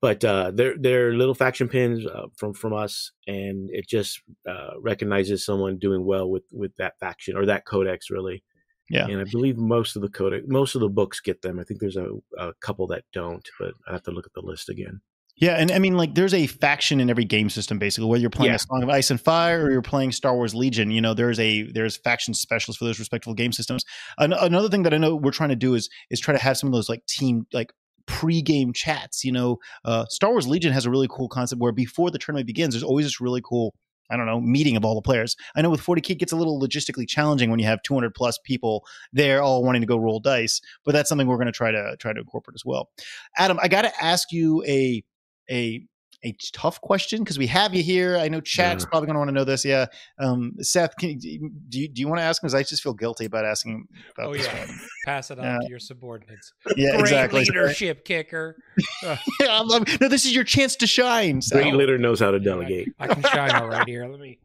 [0.00, 4.70] but uh they're they're little faction pins uh, from from us and it just uh
[4.80, 8.44] recognizes someone doing well with with that faction or that codex really.
[8.88, 9.06] Yeah.
[9.06, 11.60] And I believe most of the codex, most of the books get them.
[11.60, 14.40] I think there's a, a couple that don't, but I have to look at the
[14.40, 15.00] list again.
[15.40, 18.08] Yeah, and I mean, like, there's a faction in every game system, basically.
[18.08, 18.56] Whether you're playing yeah.
[18.56, 21.40] a Song of Ice and Fire or you're playing Star Wars Legion, you know, there's
[21.40, 23.84] a there's faction specialists for those respectable game systems.
[24.18, 26.58] An- another thing that I know we're trying to do is is try to have
[26.58, 27.72] some of those like team like
[28.06, 29.24] pre-game chats.
[29.24, 32.46] You know, uh, Star Wars Legion has a really cool concept where before the tournament
[32.46, 33.74] begins, there's always this really cool
[34.10, 35.36] I don't know, meeting of all the players.
[35.54, 38.38] I know with 40K it gets a little logistically challenging when you have 200 plus
[38.44, 41.70] people there all wanting to go roll dice, but that's something we're going to try
[41.70, 42.90] to try to incorporate as well.
[43.38, 45.04] Adam, I got to ask you a
[45.50, 45.82] a
[46.22, 48.18] a tough question because we have you here.
[48.18, 48.90] I know chat's Yeah.
[48.90, 49.64] probably going to want to know this.
[49.64, 49.86] Yeah,
[50.18, 52.48] um, Seth, can, do you do you, want to ask him?
[52.48, 54.78] Because I just feel guilty about asking about Oh yeah, one.
[55.06, 56.52] pass it on to your subordinates.
[56.76, 57.40] Yeah, Great exactly.
[57.44, 58.56] leadership kicker.
[59.02, 59.16] Yeah,
[59.48, 61.40] I love- no, this is your chance to shine.
[61.40, 61.62] Seth.
[61.62, 62.88] Great leader knows how to I- delegate.
[63.00, 64.06] I, can shine all right here.
[64.06, 64.38] Let me.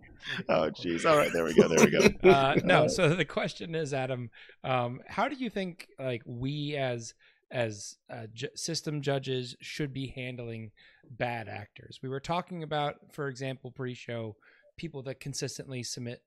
[0.48, 1.06] Oh, jeez.
[1.06, 1.68] All right, there we go.
[1.68, 2.30] There we go.
[2.30, 4.30] Uh, no, Uh, so the question is, Adam,
[4.64, 7.14] um, how do you think like we as
[7.52, 10.72] as uh, ju- system judges should be handling
[11.10, 12.00] bad actors?
[12.02, 14.36] We were talking about, for example, pre-show
[14.78, 16.22] people that consistently submit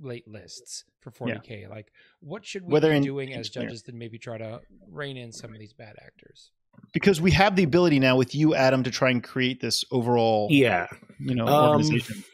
[0.00, 1.68] late lists for 40k.
[1.68, 5.16] Like, what should we Whether be in- doing as judges to maybe try to rein
[5.16, 6.50] in some of these bad actors?
[6.94, 10.46] because we have the ability now with you, Adam, to try and create this overall,
[10.50, 10.86] Yeah,
[11.18, 12.24] you know, Um, organization.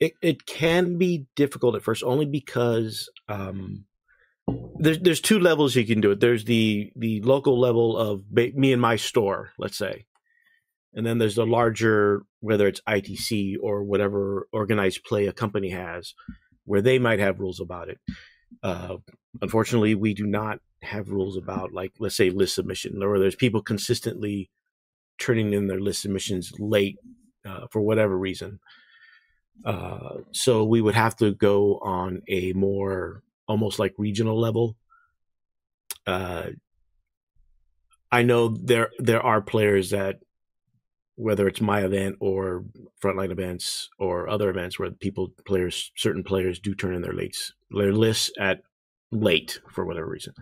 [0.00, 3.84] it it can be difficult at first, only because um,
[4.82, 6.20] there's there's two levels you can do it.
[6.20, 10.06] There's the the local level of me and my store, let's say,
[10.92, 16.14] and then there's the larger, whether it's ITC or whatever organized play a company has,
[16.64, 18.00] where they might have rules about it.
[18.62, 18.96] Uh,
[19.40, 23.62] unfortunately, we do not have rules about like let's say list submission, or there's people
[23.62, 24.50] consistently
[25.18, 26.98] turning in their list submissions late
[27.46, 28.58] uh, for whatever reason.
[29.64, 34.76] Uh, so we would have to go on a more almost like regional level.
[36.06, 36.50] Uh,
[38.10, 40.20] I know there there are players that
[41.14, 42.64] whether it's my event or
[43.02, 47.52] frontline events or other events where people players certain players do turn in their lates
[47.70, 48.62] their lists at
[49.10, 50.34] late for whatever reason.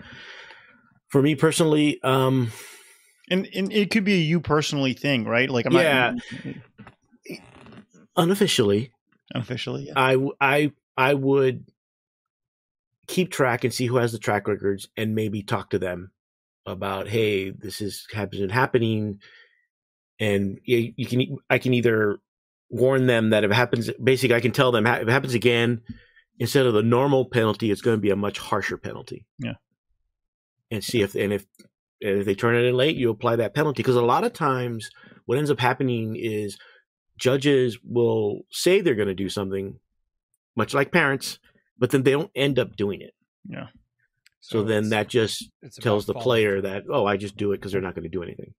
[1.08, 2.52] For me personally, um,
[3.30, 5.50] and, and it could be a you personally thing, right?
[5.50, 6.12] Like, I'm Yeah.
[7.26, 7.36] not
[8.16, 8.92] unofficially,
[9.34, 9.86] unofficially.
[9.88, 9.94] Yeah.
[9.96, 11.66] I I I would
[13.10, 16.12] keep track and see who has the track records and maybe talk to them
[16.64, 19.18] about hey this is has been happening.
[20.20, 22.20] And you, you can I can either
[22.68, 25.80] warn them that if it happens basically I can tell them if it happens again
[26.38, 29.26] instead of the normal penalty it's going to be a much harsher penalty.
[29.40, 29.54] Yeah.
[30.70, 31.46] and see if and if
[32.00, 33.82] and if they turn it in late you apply that penalty.
[33.82, 34.88] Because a lot of times
[35.26, 36.58] what ends up happening is
[37.18, 39.80] judges will say they're going to do something
[40.54, 41.40] much like parents
[41.80, 43.14] but then they don't end up doing it
[43.48, 43.66] Yeah.
[44.40, 45.50] so, then that just
[45.80, 48.22] tells the player that oh i just do it because they're not going to do
[48.22, 48.54] anything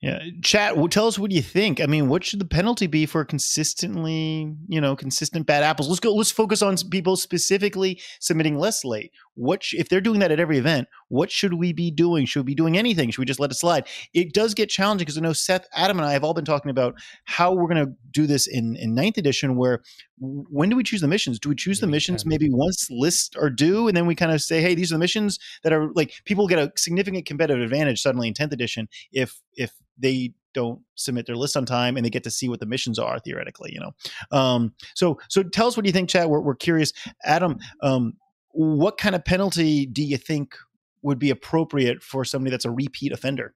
[0.00, 0.74] Yeah, chat.
[0.90, 1.80] Tell us what you think.
[1.80, 5.88] I mean, what should the penalty be for consistently, you know, consistent bad apples?
[5.88, 6.14] Let's go.
[6.14, 9.10] Let's focus on people specifically submitting less late.
[9.34, 10.88] What sh- if they're doing that at every event?
[11.08, 12.26] What should we be doing?
[12.26, 13.10] Should we be doing anything?
[13.10, 13.86] Should we just let it slide?
[14.12, 16.70] It does get challenging because I know Seth, Adam, and I have all been talking
[16.70, 19.56] about how we're going to do this in in ninth edition.
[19.56, 19.82] Where
[20.18, 21.38] when do we choose the missions?
[21.38, 22.30] Do we choose the missions 10.
[22.30, 25.00] maybe once lists are due, and then we kind of say, hey, these are the
[25.00, 29.40] missions that are like people get a significant competitive advantage suddenly in tenth edition if
[29.54, 32.66] if they don't submit their list on time and they get to see what the
[32.66, 33.92] missions are theoretically you know
[34.36, 36.92] um so so tell us what you think chad we're, we're curious
[37.24, 38.14] adam um
[38.54, 40.56] what kind of penalty do you think
[41.02, 43.54] would be appropriate for somebody that's a repeat offender?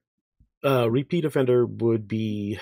[0.63, 2.59] Uh, repeat offender would be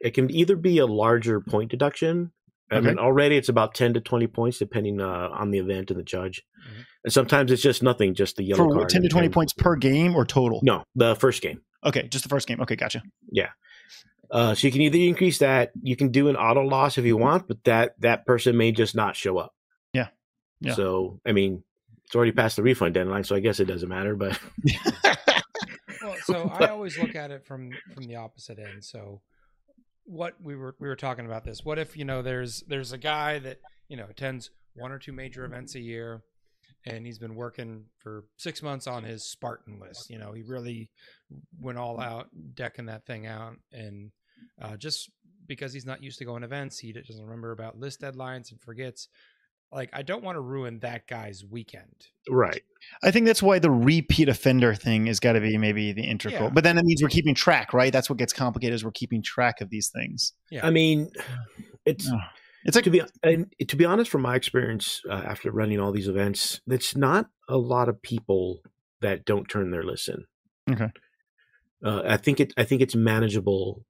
[0.00, 2.32] it can either be a larger point deduction
[2.70, 2.88] i Okay.
[2.88, 6.04] mean already it's about 10 to 20 points depending uh, on the event and the
[6.04, 6.42] judge.
[6.66, 6.84] Mhm.
[7.04, 9.76] and sometimes it's just nothing just the yellow for card 10 to 20 points per
[9.76, 10.60] game or total?
[10.62, 11.60] No the first game.
[11.84, 12.60] Okay just the first game.
[12.62, 13.02] Okay gotcha.
[13.30, 13.50] Yeah.
[14.30, 17.18] uh, so you can either increase that you can do an auto loss if you
[17.18, 19.52] want but that that person may just not show up
[20.62, 20.70] Yeah.
[20.70, 20.74] Yeah.
[20.74, 21.62] so i mean
[22.04, 24.38] it's already past the refund deadline so i guess it doesn't matter but
[26.02, 28.84] Well, so I always look at it from from the opposite end.
[28.84, 29.20] So
[30.04, 31.64] what we were we were talking about this.
[31.64, 33.58] What if, you know, there's there's a guy that,
[33.88, 36.22] you know, attends one or two major events a year
[36.84, 40.10] and he's been working for 6 months on his Spartan list.
[40.10, 40.90] You know, he really
[41.60, 44.10] went all out decking that thing out and
[44.60, 45.10] uh, just
[45.46, 48.60] because he's not used to going to events, he doesn't remember about list deadlines and
[48.60, 49.08] forgets.
[49.72, 52.06] Like I don't want to ruin that guy's weekend.
[52.30, 52.62] right
[53.02, 56.44] i think that's why the repeat offender thing has got to be maybe the integral
[56.44, 56.50] Yeah.
[56.50, 59.22] but then it means we're keeping track right that's what gets complicated is we're keeping
[59.22, 60.66] track of these things Yeah.
[60.66, 61.10] i mean
[61.86, 62.20] it's Yeah.
[62.64, 65.90] it's like to be and to be honest, from my experience uh, after running all
[65.92, 68.60] these events, it's not a lot of people
[69.00, 70.24] that don't turn their list in.
[70.72, 70.90] Okay.
[71.84, 72.52] Uh, I think it.
[72.56, 73.84] I think it's manageable.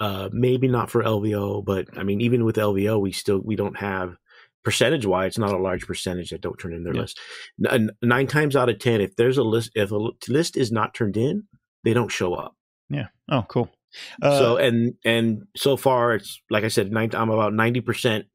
[0.00, 3.78] Uh, maybe not for LVO, but I mean, even with LVO, we still we don't
[3.78, 4.16] have
[4.64, 5.28] percentage wise.
[5.28, 7.00] It's not a large percentage that don't turn in their Yeah.
[7.02, 7.20] list.
[7.68, 10.94] N- nine times out of ten, if there's a list, if a list is not
[10.94, 11.44] turned in,
[11.84, 12.54] they don't show up.
[12.90, 13.08] Yeah.
[13.30, 13.70] Oh cool
[14.22, 18.26] uh, so and and so far, it's like I said, 90, I'm about ninety percent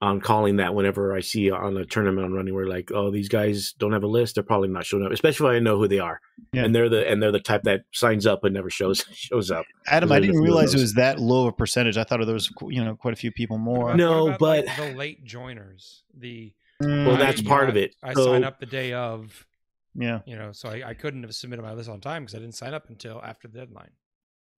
[0.00, 3.28] on calling that whenever I see on a tournament I'm running where like, oh, these
[3.28, 5.88] guys don't have a list, they're probably not showing up, especially if I know who
[5.88, 6.20] they are.
[6.52, 6.64] Yeah.
[6.64, 9.64] And they're the and they're the type that signs up and never shows shows up.
[9.86, 11.96] Adam, I didn't realize it was that low of a percentage.
[11.96, 13.94] I thought there was you know quite a few people more.
[13.96, 17.76] No, but- like, the late joiners, the Mm, Well, I- that's you part know, of
[17.76, 17.94] it.
[18.02, 19.46] I So- sign up the day of,
[19.94, 20.22] yeah.
[20.26, 22.56] you know, so I, I couldn't have submitted my list on time because I didn't
[22.56, 23.92] sign up until after the deadline.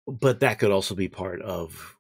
[0.07, 1.97] But that could also be part of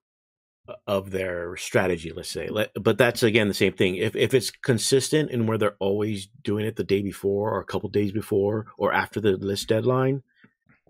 [0.86, 2.48] of their strategy, let's say.
[2.48, 3.96] Let- But that's again the same thing.
[3.96, 7.64] If if it's consistent and where they're always doing it the day before or a
[7.66, 10.22] couple days before or after the list deadline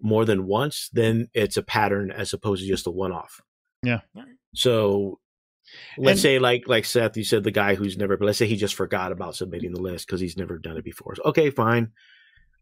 [0.01, 3.41] more than once, then it's a pattern as opposed to just a one off.
[3.83, 4.01] Yeah.
[4.55, 5.19] So
[5.99, 8.47] let's And- say like like Seth, you said the guy who's never but let's say
[8.47, 11.17] he just forgot about submitting the list because he's never done it before.
[11.17, 11.91] So, okay, fine.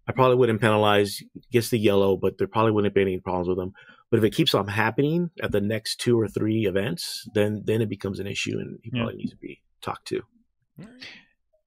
[0.09, 3.59] I probably wouldn't penalize, gets the yellow, but there probably wouldn't be any problems with
[3.59, 3.73] him.
[4.13, 7.81] But if it keeps on happening at the next two or three events, then then
[7.81, 9.01] it becomes an issue, and he Yeah.
[9.01, 10.21] probably needs to be talked to.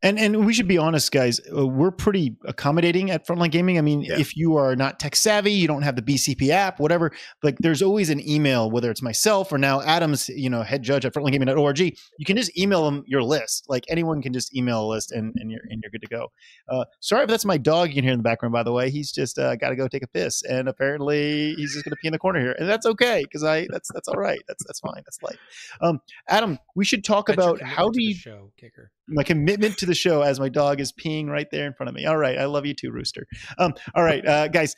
[0.06, 1.42] And and we should be honest, guys.
[1.52, 3.80] Uh, we're pretty accommodating at Frontline Gaming.
[3.80, 4.20] I mean, Yeah.
[4.20, 7.12] if you are not tech savvy, you don't have the BCP app, whatever.
[7.42, 11.06] Like, there's always an email, whether it's myself or now Adam's, you know, head judge
[11.06, 11.80] at frontlinegaming.org.
[11.80, 13.66] You can just email them your list.
[13.68, 16.32] Like anyone can just email a list, and and you're and you're good to go.
[16.70, 18.54] Uh, sorry if that's my dog you can hear in the background.
[18.54, 21.74] By the way, he's just uh, got to go take a piss, and apparently he's
[21.74, 24.08] just going to pee in the corner here, and that's okay because I that's that's
[24.08, 24.40] all right.
[24.48, 25.02] That's that's fine.
[25.04, 25.38] That's light.
[25.82, 26.00] Um,
[26.30, 28.92] Adam, we should talk about how do you show kicker?
[29.08, 31.96] My commitment to the show as my dog is peeing right there in front of
[31.96, 32.06] me.
[32.06, 33.26] All right, I love you too, Rooster.
[33.58, 34.76] Um, all right, uh, guys.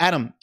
[0.00, 0.34] Adam,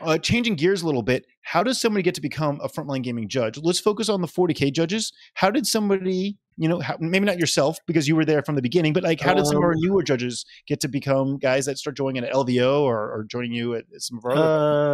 [0.00, 1.26] uh, changing gears a little bit.
[1.42, 3.56] How does somebody get to become a frontline gaming judge?
[3.56, 5.12] Let's focus on the 40k judges.
[5.34, 8.62] How did somebody, you know, how, maybe not yourself because you were there from the
[8.62, 11.66] beginning, but like, how did some of our Um, newer judges get to become guys
[11.66, 14.32] that start joining an LVO or, or joining you at some of our?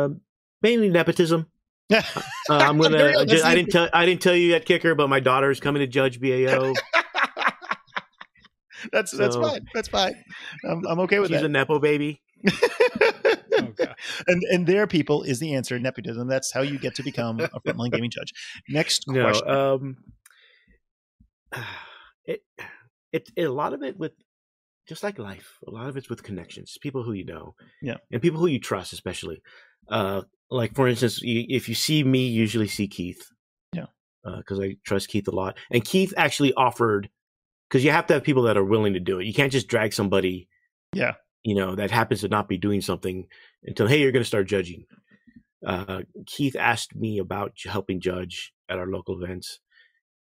[0.05, 0.09] Uh,
[0.61, 1.47] mainly nepotism.
[1.89, 2.03] Yeah.
[2.51, 3.13] Uh, I'm gonna.
[3.21, 3.89] I, just, I didn't tell.
[3.93, 6.75] I didn't tell you yet, kicker, but my daughter's coming to judge BAO.
[8.91, 9.67] That's that's fine.
[9.75, 10.15] That's fine.
[10.69, 11.47] I'm, I'm okay with She's that.
[11.47, 12.21] a nepo baby.
[12.49, 13.69] Oh,
[14.27, 15.79] and and there, people, is the answer.
[15.79, 16.27] Nepotism.
[16.29, 18.33] That's how you get to become a frontline gaming judge.
[18.69, 19.51] Next No, question.
[19.51, 19.97] um,
[22.25, 22.43] it,
[23.13, 24.13] it, it, a lot of it with,
[24.89, 27.97] just like life, a lot of it's with connections, people who you know, Yeah.
[28.11, 29.43] and people who you trust, especially.
[29.89, 33.23] Uh, like for instance, if you see me, you usually see Keith.
[33.75, 33.87] Yeah.
[34.25, 37.09] Because I trust Keith a lot, and Keith actually offered,
[37.73, 39.27] because you have to have people that are willing to do it.
[39.27, 40.47] You can't just drag somebody.
[40.93, 41.15] Yeah.
[41.43, 43.27] You know that happens to not be doing something
[43.65, 44.85] until hey, you're going to start judging.
[45.67, 49.59] Uh, Keith asked me about helping judge at our local events,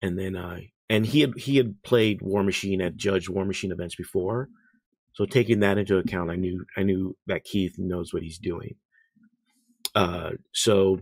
[0.01, 3.71] and then uh, and he had he had played War Machine at Judge War Machine
[3.71, 4.49] events before,
[5.13, 8.75] so taking that into account, I knew I knew that Keith knows what he's doing.
[9.93, 11.01] Uh, so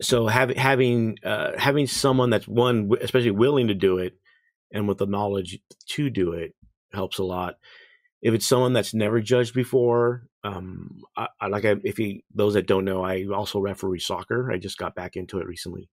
[0.00, 4.14] so having having uh, having someone that's one especially willing to do it
[4.74, 6.52] and with the knowledge to do it
[6.92, 7.54] helps a lot.
[8.20, 12.54] If it's someone that's never judged before, um, I, I like I, if you those
[12.54, 14.50] that don't know, I also referee soccer.
[14.50, 15.88] I just got back into it recently,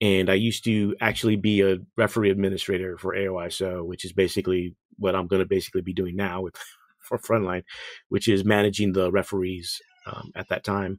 [0.00, 5.14] and I used to actually be a referee administrator for AYSO, which is basically what
[5.14, 6.54] I'm going to basically be doing now with
[6.98, 7.64] for Frontline,
[8.08, 10.98] which is managing the referees um, at that time.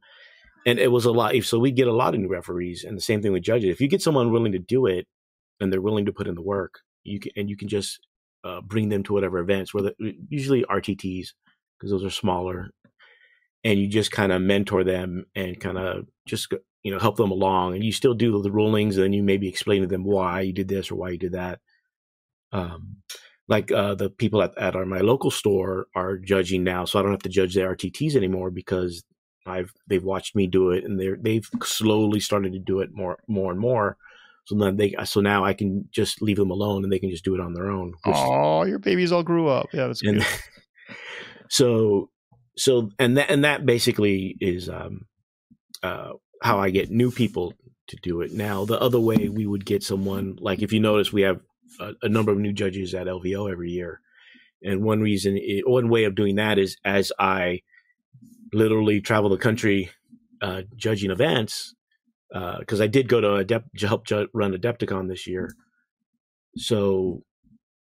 [0.66, 1.36] And it was a lot.
[1.44, 3.72] So we get a lot of new referees, and the same thing with judges.
[3.72, 5.08] If you get someone willing to do it,
[5.60, 8.00] and they're willing to put in the work, you can and you can just
[8.44, 9.94] uh, bring them to whatever events, whether
[10.30, 11.30] usually RTTs
[11.78, 12.70] because those are smaller,
[13.64, 17.32] and you just kind of mentor them and kind of just you know help them
[17.32, 20.42] along, and you still do the rulings, and then you maybe explain to them why
[20.42, 21.60] you did this or why you did that.
[22.52, 22.98] Um,
[23.48, 27.02] like uh, the people at, at our, my local store are judging now, so I
[27.02, 29.04] don't have to judge the RTTs anymore because
[29.46, 33.20] I've they've watched me do it, and they're they've slowly started to do it more
[33.28, 33.98] more and more.
[34.46, 37.24] So then they so now I can just leave them alone, and they can just
[37.24, 37.94] do it on their own.
[38.06, 39.70] Oh, your babies all grew up.
[39.72, 40.26] Yeah, that's good.
[41.50, 42.10] so
[42.58, 45.06] so and that and that basically is um
[45.82, 47.54] uh how I get new people
[47.88, 48.34] to do it.
[48.34, 51.40] Now the other way we would get someone like if you notice we have
[51.80, 54.02] a, a number of new judges at LVO every year,
[54.62, 57.62] and one reason i one way of doing that is as I
[58.52, 59.90] literally travel the country
[60.42, 61.74] uh, judging events
[62.34, 65.54] Uh, because I did go to Adept help ju- run Adepticon this year.
[66.58, 67.24] So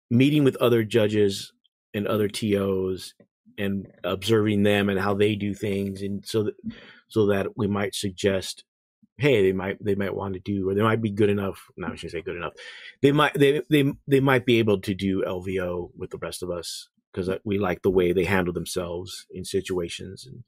[0.10, 1.54] meeting with other judges
[1.94, 3.14] and other TOs
[3.58, 6.56] and observing them and how they do things and so that
[7.08, 8.64] so that we might suggest
[9.18, 11.88] hey they might they might want to do or they might be good enough no
[11.88, 12.54] I shouldn't say good enough
[13.02, 16.50] they might they they, they might be able to do LVO with the rest of
[16.50, 20.44] us because uh, we like the way they handle themselves in situations and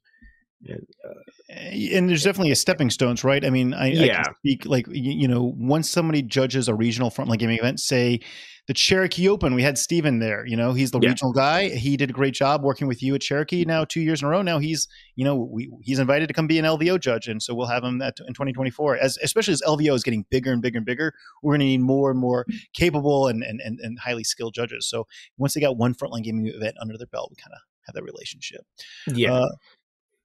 [0.68, 1.54] And, uh,
[1.96, 3.44] and there's definitely a stepping stones, right?
[3.44, 4.22] I mean, I, I Yeah.
[4.24, 8.20] can speak like you, you know, once somebody judges a regional frontline gaming event, say
[8.66, 10.46] the Cherokee Open, we had Steven there.
[10.46, 11.10] You know, he's the Yeah.
[11.10, 11.68] regional guy.
[11.68, 13.66] He did a great job working with you at Cherokee.
[13.66, 14.40] Now two years in a row.
[14.40, 17.54] Now he's you know we, he's invited to come be an LVO judge, and so
[17.54, 18.96] we'll have him at, in 2024.
[18.96, 21.12] As especially as LVO is getting bigger and bigger and bigger,
[21.42, 24.88] we're going to need more and more capable and, and and and highly skilled judges.
[24.88, 25.06] So
[25.36, 28.02] once they got one frontline gaming event under their belt, we kind of have that
[28.02, 28.62] relationship.
[29.08, 29.30] yeah.
[29.30, 29.48] Uh,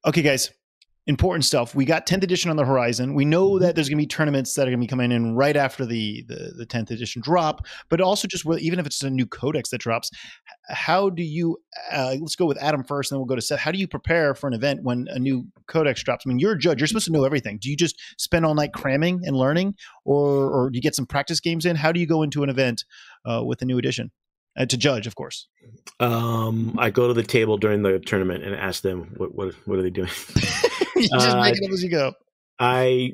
[0.10, 0.50] okay, guys.
[1.06, 1.74] Important stuff.
[1.74, 3.16] We got 10th edition on the horizon.
[3.16, 5.36] We know that there's going to be tournaments that are going to be coming in
[5.36, 9.10] right after the, the the 10th edition drop, but also just even if it's a
[9.10, 10.12] new codex that drops,
[10.68, 11.58] how do you?
[11.92, 13.60] Uh, let's go with Adam first, and then we'll go to Seth.
[13.60, 16.26] How do you prepare for an event when a new codex drops?
[16.28, 16.80] I mean, you're a judge.
[16.80, 17.58] You're supposed to know everything.
[17.60, 21.08] Do you just spend all night cramming and learning, or or do you get some
[21.08, 21.76] practice games in?
[21.76, 22.84] How do you go into an event
[23.26, 24.12] uh, with a new edition
[24.60, 25.08] uh, to judge?
[25.08, 25.48] Of course.
[26.00, 29.80] Um, I go to the table during the tournament and ask them what what what
[29.80, 30.10] are they doing.
[30.96, 32.14] you just Uh, make it up as you go.
[32.60, 33.14] I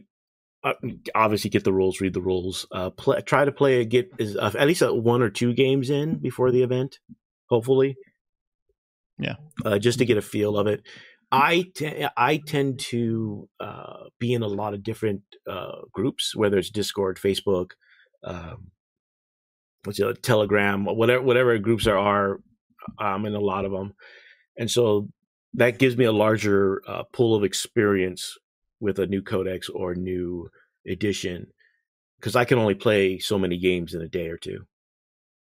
[0.63, 0.73] uh,
[1.13, 4.35] obviously get the rules, read the rules, uh, play, try to play a get is
[4.35, 6.99] uh, at least uh, one or two games in before the event,
[7.49, 7.95] hopefully.
[9.17, 9.35] Yeah.
[9.63, 10.81] uh, just to get a feel of it.
[11.31, 16.57] I te- I tend to uh, be in a lot of different uh, groups, whether
[16.57, 17.71] it's Discord, Facebook,
[18.23, 18.71] um,
[19.85, 22.39] what's it, Telegram, whatever whatever groups there are.
[22.99, 23.93] I'm in a lot of them,
[24.57, 25.09] and so
[25.55, 28.37] that gives me a larger uh, pool of experience
[28.79, 30.49] with a new codex or new
[30.85, 31.47] edition
[32.19, 34.65] because I can only play so many games in a day or two.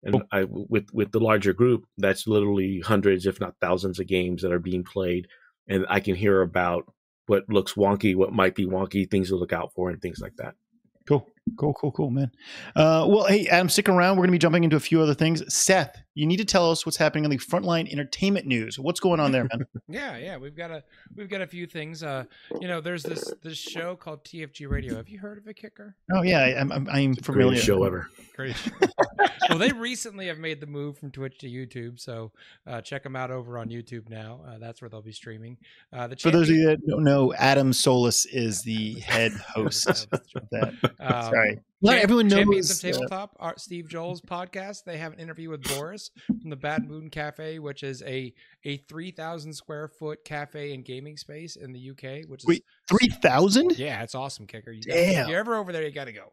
[0.04, 4.42] And I, with with the larger group, that's literally hundreds, if not thousands, of games
[4.42, 5.28] that are being played,
[5.68, 6.92] and I can hear about
[7.28, 10.36] what looks wonky, what might be wonky, things to look out for, and things like
[10.38, 10.56] that.
[11.06, 11.28] Cool,
[11.58, 12.32] cool, cool, cool, man.
[12.76, 14.16] Uh, well, hey, Adam, stick around.
[14.16, 15.44] We're going to be jumping into a few other things.
[15.54, 18.80] Seth, you need to tell us what's happening on the frontline entertainment news.
[18.80, 19.66] What's going on there, man?
[19.90, 20.84] Yeah, yeah, we've got a
[21.16, 22.04] we've got a few things.
[22.04, 22.24] Uh,
[22.62, 24.96] you know, there's this this show called TFG Radio.
[24.96, 25.96] Have you heard of it, Kicker?
[26.12, 27.50] oh yeah, I, I'm I'm, I'm familiar.
[27.50, 28.10] Greatest show ever.
[28.36, 28.56] Great.
[29.50, 32.32] well, they recently have made the move from Twitch to YouTube, so
[32.68, 34.42] uh, check them out over on YouTube now.
[34.48, 35.58] Uh, that's where they'll be streaming.
[35.92, 40.08] Uh, the For those of you that don't know, Adam Solis is the head host
[40.12, 40.74] of that.
[41.00, 44.86] Um, Sorry, not Champ- everyone Champions of uh, Tabletop, our, Steve Joel's podcast.
[44.86, 48.34] They have an interview with Boris from the Bad Moon Cafe, which is a
[48.64, 52.30] a three thousand square foot cafe and gaming space in the UK.
[52.30, 53.78] Which is Wait, Three thousand?
[53.78, 54.72] yeah, it's awesome, Kicker.
[54.72, 55.24] You got Damn.
[55.24, 56.32] if you're ever over there, you got to go.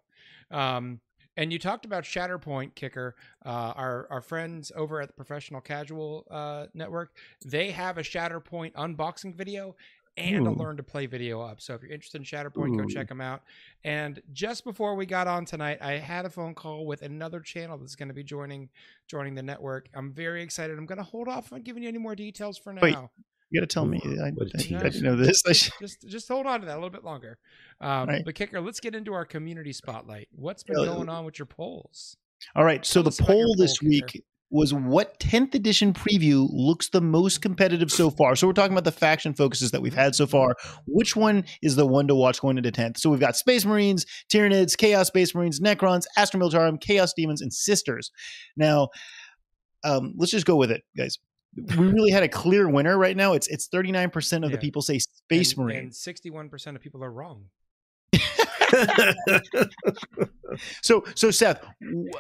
[0.57, 1.01] Um,
[1.41, 3.17] and you talked about Shatterpoint, Kicker.
[3.45, 8.73] Uh, our our friends over at the Professional Casual uh, Network, they have a Shatterpoint
[8.75, 9.75] unboxing video
[10.19, 11.63] and a learn to play video up.
[11.63, 13.43] So if you're interested in Shatterpoint, go check them out.
[13.85, 17.79] And just before we got on tonight, I had a phone call with another channel
[17.79, 18.69] that's going to be joining
[19.09, 19.89] joining the network.
[19.95, 20.77] I'm very excited.
[20.77, 22.83] I'm going to hold off on giving you any more details for now.
[22.83, 22.97] Wait,
[23.51, 24.01] You got to tell me.
[24.05, 25.43] I, What a I- I didn't know this.
[25.47, 27.39] I just just hold on to that a little bit longer.
[27.81, 28.25] Um, Right.
[28.25, 30.29] But kicker, let's get into our community spotlight.
[30.33, 32.17] What's been Uh, going on with your polls?
[32.55, 32.85] All right.
[32.87, 34.07] So Tell the us about your poll this poll, Kicker.
[34.15, 38.35] week was what 10th edition preview looks the most competitive so far.
[38.35, 40.57] So we're talking about the faction focuses that we've had so far.
[40.89, 42.99] Which one is the one to watch going into 10th?
[42.99, 47.53] So we've got Space Marines, Tyranids, Chaos Space Marines, Necrons, Astra Militarum, Chaos Demons, and
[47.53, 48.11] Sisters.
[48.57, 48.89] Now,
[49.85, 51.19] um, let's just go with it, guys.
[51.57, 53.33] We really had a clear winner right now.
[53.33, 55.79] It's it's 39% of the people say Space and, Marine.
[55.79, 57.47] And 61% of people are wrong.
[60.83, 61.65] So, so Seth,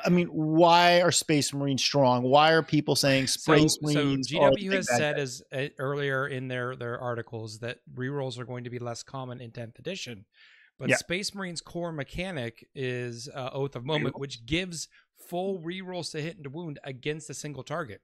[0.04, 2.22] I mean, why are Space Marines strong?
[2.22, 4.28] Why are people saying Space so Marines?
[4.28, 8.64] the GW has said as uh, earlier in their their articles that rerolls are going
[8.64, 10.24] to be less common in 10th edition.
[10.78, 10.96] But Yeah.
[10.96, 14.88] Space Marines core mechanic is uh, Oath of Moment, which gives
[15.28, 18.00] full rerolls to hit and to wound against a single target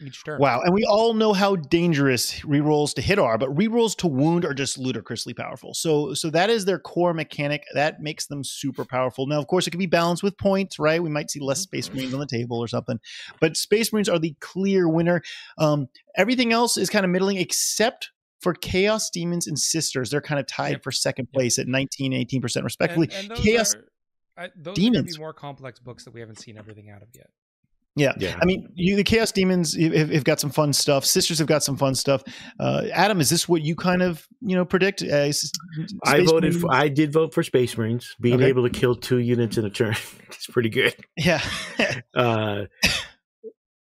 [0.00, 0.40] each turn.
[0.40, 4.44] Wow, and we all know how dangerous rerolls to hit are, but rerolls to wound
[4.44, 5.74] are just ludicrously powerful.
[5.74, 7.64] So, so that is their core mechanic.
[7.74, 9.26] That makes them super powerful.
[9.26, 11.02] Now, of course, it can be balanced with points, right?
[11.02, 12.98] We might see less Space Marines on the table or something,
[13.40, 15.22] but Space Marines are the clear winner.
[15.58, 20.10] Um, everything else is kind of middling, except for Chaos Demons and Sisters.
[20.10, 20.82] They're kind of tied Yep.
[20.82, 21.34] for second Yep.
[21.34, 23.08] place at 19, 18% respectively.
[23.10, 23.88] And, and those Chaos are,
[24.36, 25.16] I, those are Demons.
[25.16, 27.30] be more complex books that we haven't seen everything out of yet.
[27.96, 28.12] Yeah.
[28.18, 28.36] yeah.
[28.42, 31.04] I mean, you, the Chaos Demons have, have got some fun stuff.
[31.04, 32.24] Sisters have got some fun stuff.
[32.58, 35.02] Uh, Adam, is this what you kind of you know predict?
[35.02, 35.30] Uh,
[36.04, 36.60] I voted.
[36.60, 38.14] For, I did vote for Space Marines.
[38.20, 38.46] Being Okay.
[38.46, 39.94] able to kill two units in a turn
[40.30, 40.94] is pretty good.
[41.16, 41.40] yeah,
[42.16, 42.64] Uh,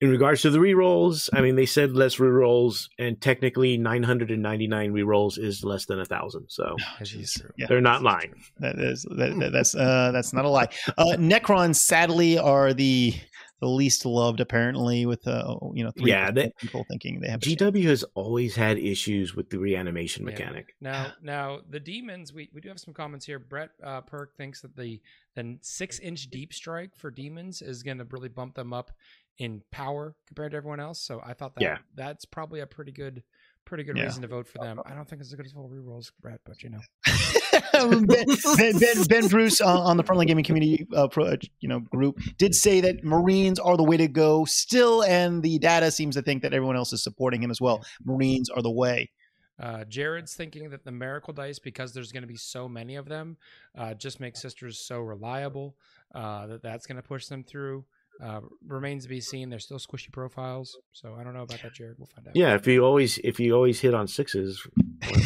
[0.03, 5.39] in regards to the rerolls, I mean, they said less rerolls, and technically, 999 rerolls
[5.39, 6.49] is less than a thousand.
[6.51, 7.65] So is Yeah.
[7.67, 8.35] they're not lying.
[8.59, 10.69] that is that- that's uh, that's not a lie.
[10.99, 13.15] Uh, Necrons, sadly, are the
[13.61, 17.41] the least loved apparently with uh, you know three Yeah, they- people thinking they have.
[17.41, 20.33] GW has always had issues with the reanimation Yeah.
[20.33, 20.75] mechanic.
[20.81, 22.33] Now, now the demons.
[22.33, 23.39] We, we do have some comments here.
[23.39, 25.01] Brett uh, Perk thinks that the
[25.35, 28.91] the six inch deep strike for demons is going to really bump them up
[29.39, 31.01] in power compared to everyone else.
[31.01, 31.79] So I thought that Yeah.
[31.95, 33.23] that's probably a pretty good
[33.65, 34.05] pretty good Yeah.
[34.05, 34.81] reason to vote for them.
[34.87, 36.79] I don't think it's as good as full rerolls, Brett, but you know.
[37.85, 41.69] ben, ben, ben, Ben Bruce on, on the Frontline Gaming Community, uh, pro, uh, you
[41.69, 45.91] know, group did say that Marines are the way to go still, and the data
[45.91, 47.85] seems to think that everyone else is supporting him as well.
[48.05, 49.11] Marines are the way.
[49.59, 53.09] Uh, Jared's thinking that the miracle dice, because there's going to be so many of
[53.09, 53.37] them,
[53.77, 55.77] uh, just makes sisters so reliable
[56.15, 57.85] uh, that that's going to push them through.
[58.23, 59.51] Uh, remains to be seen.
[59.51, 61.97] They're still squishy profiles, so I don't know about that, Jared.
[61.99, 62.35] We'll find out.
[62.35, 64.67] Yeah, if you always if you always hit on sixes,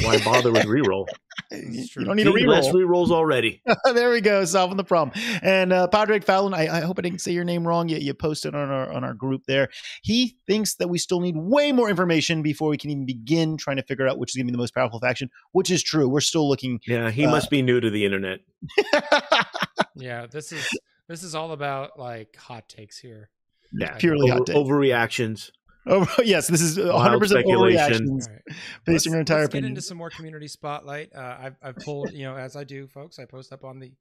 [0.03, 1.07] why bother with reroll?
[1.53, 2.05] You true.
[2.05, 2.87] don't need a See, less reroll.
[2.87, 3.61] rerolls already.
[3.93, 5.11] there we go, solving the problem.
[5.43, 7.89] And uh, Padraig Fallon, I, I hope I didn't say your name wrong.
[7.89, 9.69] You, you posted on our on our group there.
[10.03, 13.77] He thinks that we still need way more information before we can even begin trying
[13.79, 15.29] to figure out which is going to be the most powerful faction.
[15.53, 16.09] Which is true.
[16.09, 16.81] We're still looking.
[16.87, 18.41] Yeah, he Uh, must be new to the internet.
[19.97, 20.67] Yeah, this is
[21.09, 23.29] this is all about like hot takes here.
[23.73, 24.57] Yeah, Purely over, hot take.
[24.57, 25.51] overreactions.
[25.87, 28.07] Oh yes, this is 100 Wild percent speculation.
[28.07, 28.57] overreactions All right.
[28.85, 31.11] based on your entire let's get into some more community spotlight.
[31.15, 33.93] Uh, I've, I've pulled, you know, as I do, folks, I post up on the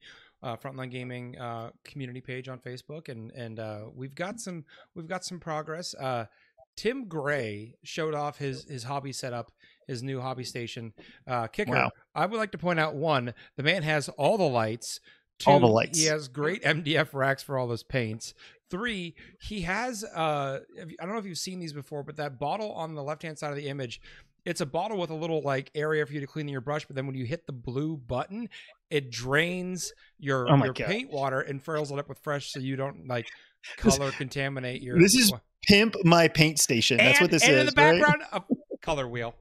[0.44, 4.66] uh, Frontline Gaming uh, community page on Facebook, and and uh, we've got some
[4.96, 5.94] we've got some progress.
[5.96, 6.26] Uh,
[6.76, 9.52] Tim Gray showed off his his hobby setup,
[9.88, 10.94] his new hobby station.
[11.28, 11.72] Uh, kicker.
[11.72, 11.92] Wow.
[12.16, 15.00] I would like to point out one: the man has all the lights.
[15.40, 15.98] Two, All the lights.
[15.98, 18.34] He has great MDF racks for all his paints.
[18.70, 20.60] Three, he has uh
[21.00, 23.38] I don't know if you've seen these before, but that bottle on the left hand
[23.40, 24.00] side of the image,
[24.46, 26.96] it's a bottle with a little like area for you to clean your brush, but
[26.96, 28.48] then when you hit the blue button,
[28.90, 30.88] it drains your Oh your God.
[30.88, 33.28] paint water and fills it up with fresh so you don't like
[33.84, 35.34] This- color contaminate your this is
[35.68, 36.98] Pimp my paint station.
[36.98, 37.60] That's and, what this and is.
[37.60, 38.42] in the background a
[38.82, 39.36] color wheel.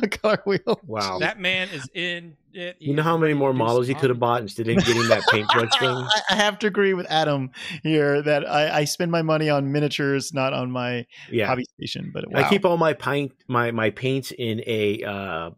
[0.00, 0.14] Right?
[0.14, 0.80] a car wheel.
[0.86, 1.18] Wow.
[1.18, 2.76] That man is in it.
[2.78, 5.70] you know how many more models you could have bought instead of getting that paintbrush
[5.78, 5.88] thing?
[5.88, 7.50] I, I have to agree with Adam
[7.82, 12.10] here that I, I spend my money on miniatures, not on my Yeah, hobby station.
[12.12, 12.40] But wow.
[12.40, 15.50] I keep all my paint my my paints in a uh,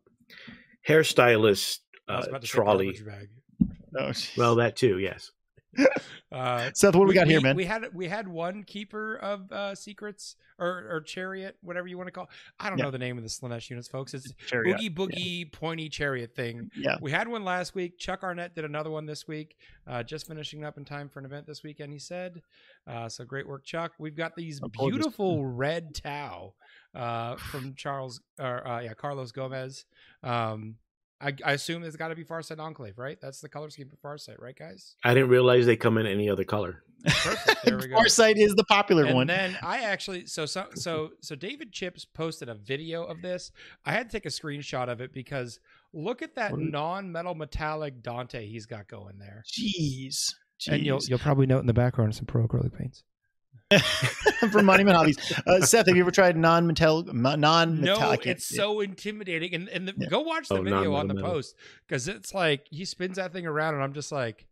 [0.88, 1.78] hairstylist
[2.08, 2.98] uh, about to say trolley.
[3.06, 3.28] bag.
[3.98, 4.12] Oh.
[4.36, 4.98] Well, that too.
[4.98, 5.30] Yes.
[6.32, 7.54] Uh, Seth, what do we, got here, man?
[7.54, 12.08] We had we had one keeper of uh, secrets or, or chariot, whatever you want
[12.08, 12.24] to call.
[12.24, 12.30] It.
[12.58, 12.86] I don't Yeah.
[12.86, 14.12] know the name of the Slaanesh units, folks.
[14.12, 14.76] It's Chariot.
[14.78, 16.68] boogie boogie pointy chariot thing.
[16.76, 16.96] Yeah.
[17.00, 17.98] We had one last week.
[17.98, 19.56] Chuck Arnett did another one this week.
[19.86, 21.92] Uh, just finishing up in time for an event this weekend.
[21.92, 22.42] He said,
[22.88, 23.92] uh, "So great work, Chuck.
[23.98, 26.54] We've got these beautiful red Tau
[26.94, 29.84] uh, from Charles or uh, yeah Carlos Gomez.
[30.24, 30.76] Um,
[31.20, 33.18] I, I assume it's got to be Farsight Enclave, right?
[33.20, 34.96] That's the color scheme for Farsight, right, guys?
[35.02, 36.82] I didn't realize they come in any other color.
[37.04, 37.64] Perfect.
[37.64, 37.96] There we go.
[37.96, 39.30] Farsight is the popular and one.
[39.30, 43.52] And then I actually so so so so David Chips posted a video of this.
[43.84, 45.60] I had to take a screenshot of it because
[45.92, 49.44] look at that non-metal metallic Dante he's got going there.
[49.46, 50.34] Jeez.
[50.68, 53.04] And you'll you'll probably note in the background some pro acrylic paints.
[54.50, 55.32] from Monument Hobbies.
[55.46, 57.12] Uh, Seth, have you ever tried non-metallic?
[57.12, 58.26] Non No, metallic?
[58.26, 59.54] it's so intimidating.
[59.54, 60.08] And and the, Yeah.
[60.08, 63.46] go watch the Oh, video on the post because it's like he spins that thing
[63.46, 64.46] around and I'm just like,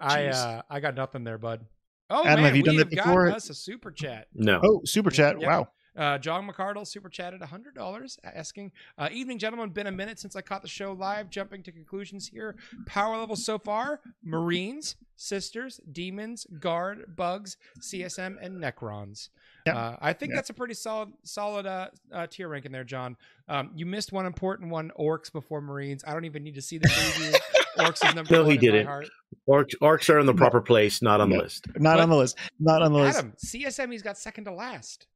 [0.00, 1.64] I uh I got nothing there, bud.
[2.10, 3.30] Oh Adam, man, have you we done have that before?
[3.30, 4.28] us a super chat.
[4.34, 4.60] No.
[4.62, 5.38] Oh, super chat!
[5.38, 5.48] Yep.
[5.48, 5.68] Wow.
[5.98, 9.70] Uh, John McCardle super chatted $100 asking, uh, Evening, gentlemen.
[9.70, 11.28] Been a minute since I caught the show live.
[11.28, 12.54] Jumping to conclusions here.
[12.86, 19.30] Power levels so far Marines, Sisters, Demons, Guard, Bugs, CSM, and Necrons.
[19.66, 19.76] Yeah.
[19.76, 20.36] Uh, I think Yeah.
[20.36, 23.16] that's a pretty solid solid uh, uh, tier rank in there, John.
[23.48, 26.04] Um, you missed one important one Orcs before Marines.
[26.06, 27.34] I don't even need to see the preview.
[27.84, 28.86] Orcs is number No, one he didn't.
[28.86, 29.08] my heart.
[29.48, 31.42] Orcs, orcs are in the proper place, not on the No.
[31.42, 31.66] list.
[31.76, 32.38] Not But- on the list.
[32.60, 33.18] Not on the list.
[33.18, 35.06] Adam, CSM, he's got second to last.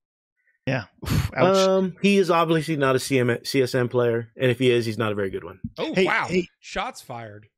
[0.66, 0.84] Yeah.
[1.04, 1.56] Oof, ouch.
[1.56, 5.10] Um, he is obviously not a CM, CSM player, and if he is, he's not
[5.12, 5.58] a very good one.
[5.78, 6.26] Oh, Hey, wow.
[6.28, 6.46] hey.
[6.60, 7.48] Shots fired.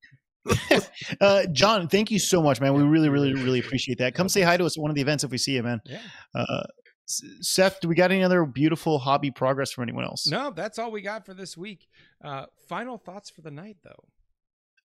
[1.21, 2.75] uh, John, thank you so much, man.
[2.75, 4.15] We really, really, really appreciate that.
[4.15, 5.81] Come say hi to us at one of the events if we see you, man.
[5.87, 6.01] Yeah.
[6.35, 6.63] Uh,
[7.07, 10.27] Seth, do we got any other beautiful hobby progress from anyone else?
[10.27, 11.87] No, that's all we got for this week.
[12.23, 14.05] Uh, final thoughts for the night, though.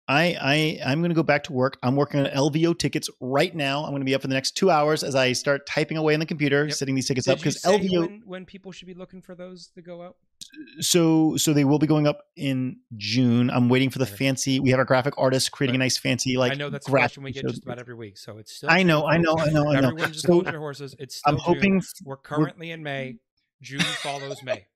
[0.09, 1.79] I, I I'm going to go back to work.
[1.83, 3.85] I'm working on LVO tickets right now.
[3.85, 6.15] I'm going to be up for the next two hours as I start typing away
[6.15, 6.75] on the computer, Yep.
[6.75, 8.01] setting these tickets Did up because LVO.
[8.01, 10.17] when, when people should be looking for those to go out?
[10.81, 13.51] so so they will be going up in June.
[13.51, 14.15] I'm waiting for the Okay.
[14.17, 14.61] fancy.
[14.61, 17.05] We have our graphic artist creating a nice fancy like I know that's a graphic
[17.05, 18.71] question we get just about every week, so it's still.
[18.71, 19.37] I know, I know.
[19.39, 19.89] I know, I know.
[19.89, 20.95] Everyone just So hold your horses.
[20.99, 21.43] It's still I'm June.
[21.45, 23.17] hoping We're currently in May.
[23.61, 24.67] June follows May.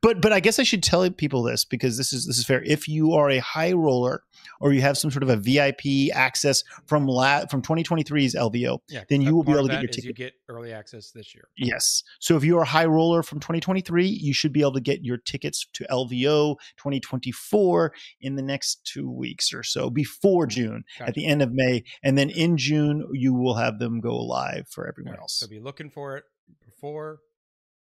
[0.00, 2.62] But but I guess I should tell people this because this is this is fair.
[2.62, 4.22] If you are a high roller
[4.60, 9.04] or you have some sort of a VIP access from la- from 2023's LVO, Yeah,
[9.08, 10.04] then you will be able to get your ticket.
[10.04, 11.48] You get early access this year.
[11.56, 12.02] Yes.
[12.20, 15.16] So if you're a high roller from 2023, you should be able to get your
[15.16, 21.08] tickets to LVO 2024 in the next two weeks or so before June Gotcha.
[21.08, 21.84] at the end of May.
[22.02, 25.34] And then in June, you will have them go live for everyone right, else.
[25.34, 26.24] So be looking for it
[26.64, 27.20] before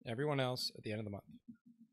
[0.08, 1.24] everyone else at the end of the month.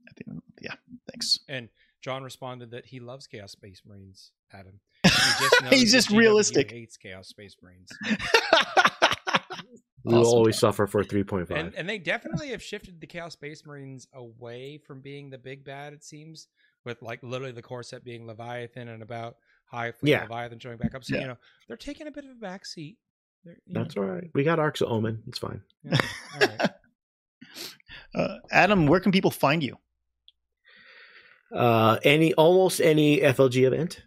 [0.09, 0.75] At the end of- yeah.
[1.11, 1.39] Thanks.
[1.49, 1.69] And
[2.03, 4.81] John responded that he loves Chaos Space Marines, Adam.
[5.05, 6.71] He just He's just GW realistic.
[6.71, 7.91] hates Chaos Space Marines.
[10.05, 10.71] We will Awesome, always John.
[10.71, 11.51] suffer for 3.5.
[11.51, 15.65] And, and they definitely have shifted the Chaos Space Marines away from being the big
[15.65, 16.47] bad, it seems,
[16.85, 19.35] with like literally the core set being Leviathan and about
[19.65, 20.23] Hive Fleet Yeah.
[20.23, 21.03] Leviathan showing back up.
[21.03, 21.23] So, Yeah.
[21.23, 21.37] you know,
[21.67, 22.99] they're taking a bit of a back seat.
[23.67, 24.31] That's know, all right.
[24.33, 25.25] We got Arks of Omen.
[25.27, 25.61] It's fine.
[25.83, 25.99] yeah,
[26.35, 26.71] all right.
[28.15, 29.77] Uh, Adam, where can people find you?
[31.55, 34.03] Uh, any almost any FLG event.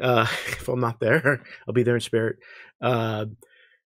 [0.00, 2.36] Uh, if I'm not there, I'll be there in spirit.
[2.80, 3.26] Uh,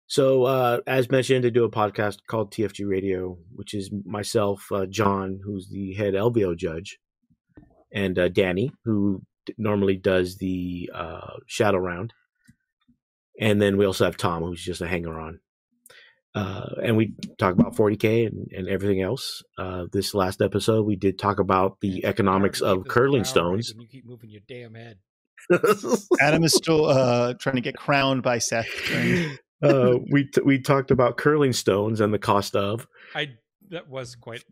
[0.07, 4.86] so uh, as mentioned, I do a podcast called TFG Radio, which is myself, uh,
[4.86, 6.99] John, who's the head LVO judge,
[7.91, 9.23] and uh, Danny, who
[9.57, 12.13] normally does the uh, shadow round,
[13.39, 15.39] and then we also have Tom, who's just a hanger on.
[16.36, 19.41] Uh, and we talk about 40k and, and everything else.
[19.57, 23.73] Uh, this last episode, we did talk about the it's economics of curling stones.
[23.73, 24.97] when you keep moving your damn head.
[26.19, 28.67] Adam is still uh, trying to get crowned by Seth.
[29.63, 32.88] uh, we t- we talked about curling stones and the cost of.
[33.15, 33.29] I
[33.72, 34.43] that was quite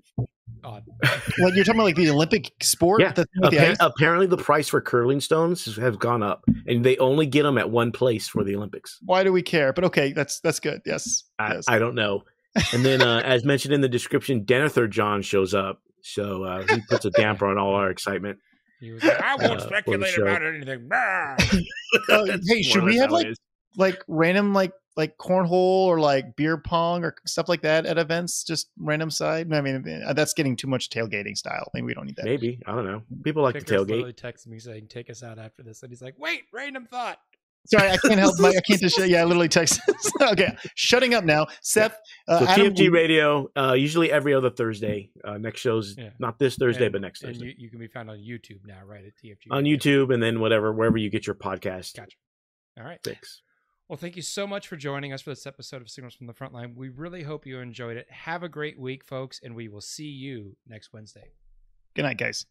[0.64, 0.84] odd.
[1.40, 3.02] Like you're talking about like the Olympic sport?
[3.02, 3.12] Yeah.
[3.12, 6.98] The thing with the apparently, the price for curling stones have gone up, and they
[6.98, 8.98] only get them at one place for the Olympics.
[9.04, 9.74] Why do we care?
[9.74, 10.82] But okay, that's that's good.
[10.86, 11.24] Yes.
[11.40, 11.66] I, yes.
[11.68, 12.24] I don't know.
[12.74, 16.82] And then, uh, as mentioned in the description, Denethor John shows up, so uh, he
[16.90, 18.38] puts a damper on all our excitement.
[18.82, 20.24] Like, I won't Uh, speculate show.
[20.24, 20.90] about anything.
[22.10, 23.28] Uh, hey, should or we have like
[23.78, 28.44] like random like like cornhole or like beer pong or stuff like that at events?
[28.44, 29.52] Just random side.
[29.54, 31.70] I mean, uh, that's getting too much tailgating style.
[31.74, 32.26] Maybe we don't need that.
[32.26, 33.02] maybe I don't know.
[33.24, 33.88] People like Vickers to tailgate.
[33.90, 37.18] literally texted me saying, "Take us out after this," and he's like, "Wait, random thought."
[37.66, 38.38] Sorry, I can't help.
[38.40, 38.98] My, I can't just.
[39.08, 39.80] Yeah, I literally text.
[40.22, 41.48] okay, shutting up now.
[41.62, 45.12] Seth, uh, So Adam, TFG Radio, uh, usually every other Thursday.
[45.24, 46.10] Uh, next show's Yeah.
[46.20, 48.60] not this Thursday, and, but next and Thursday you, you can be found on YouTube
[48.66, 49.78] now, right at TFG on Radio.
[49.78, 52.18] YouTube, and then whatever wherever you get your podcast Gotcha.
[52.78, 53.00] All right.
[53.02, 53.42] fix.
[53.90, 56.34] Well, thank you so much for joining us for this episode of Signals from the
[56.34, 56.74] Frontline.
[56.76, 58.10] We really hope you enjoyed it.
[58.10, 61.32] Have a great week, folks, and we will see you next Wednesday.
[61.94, 62.46] Good night, guys.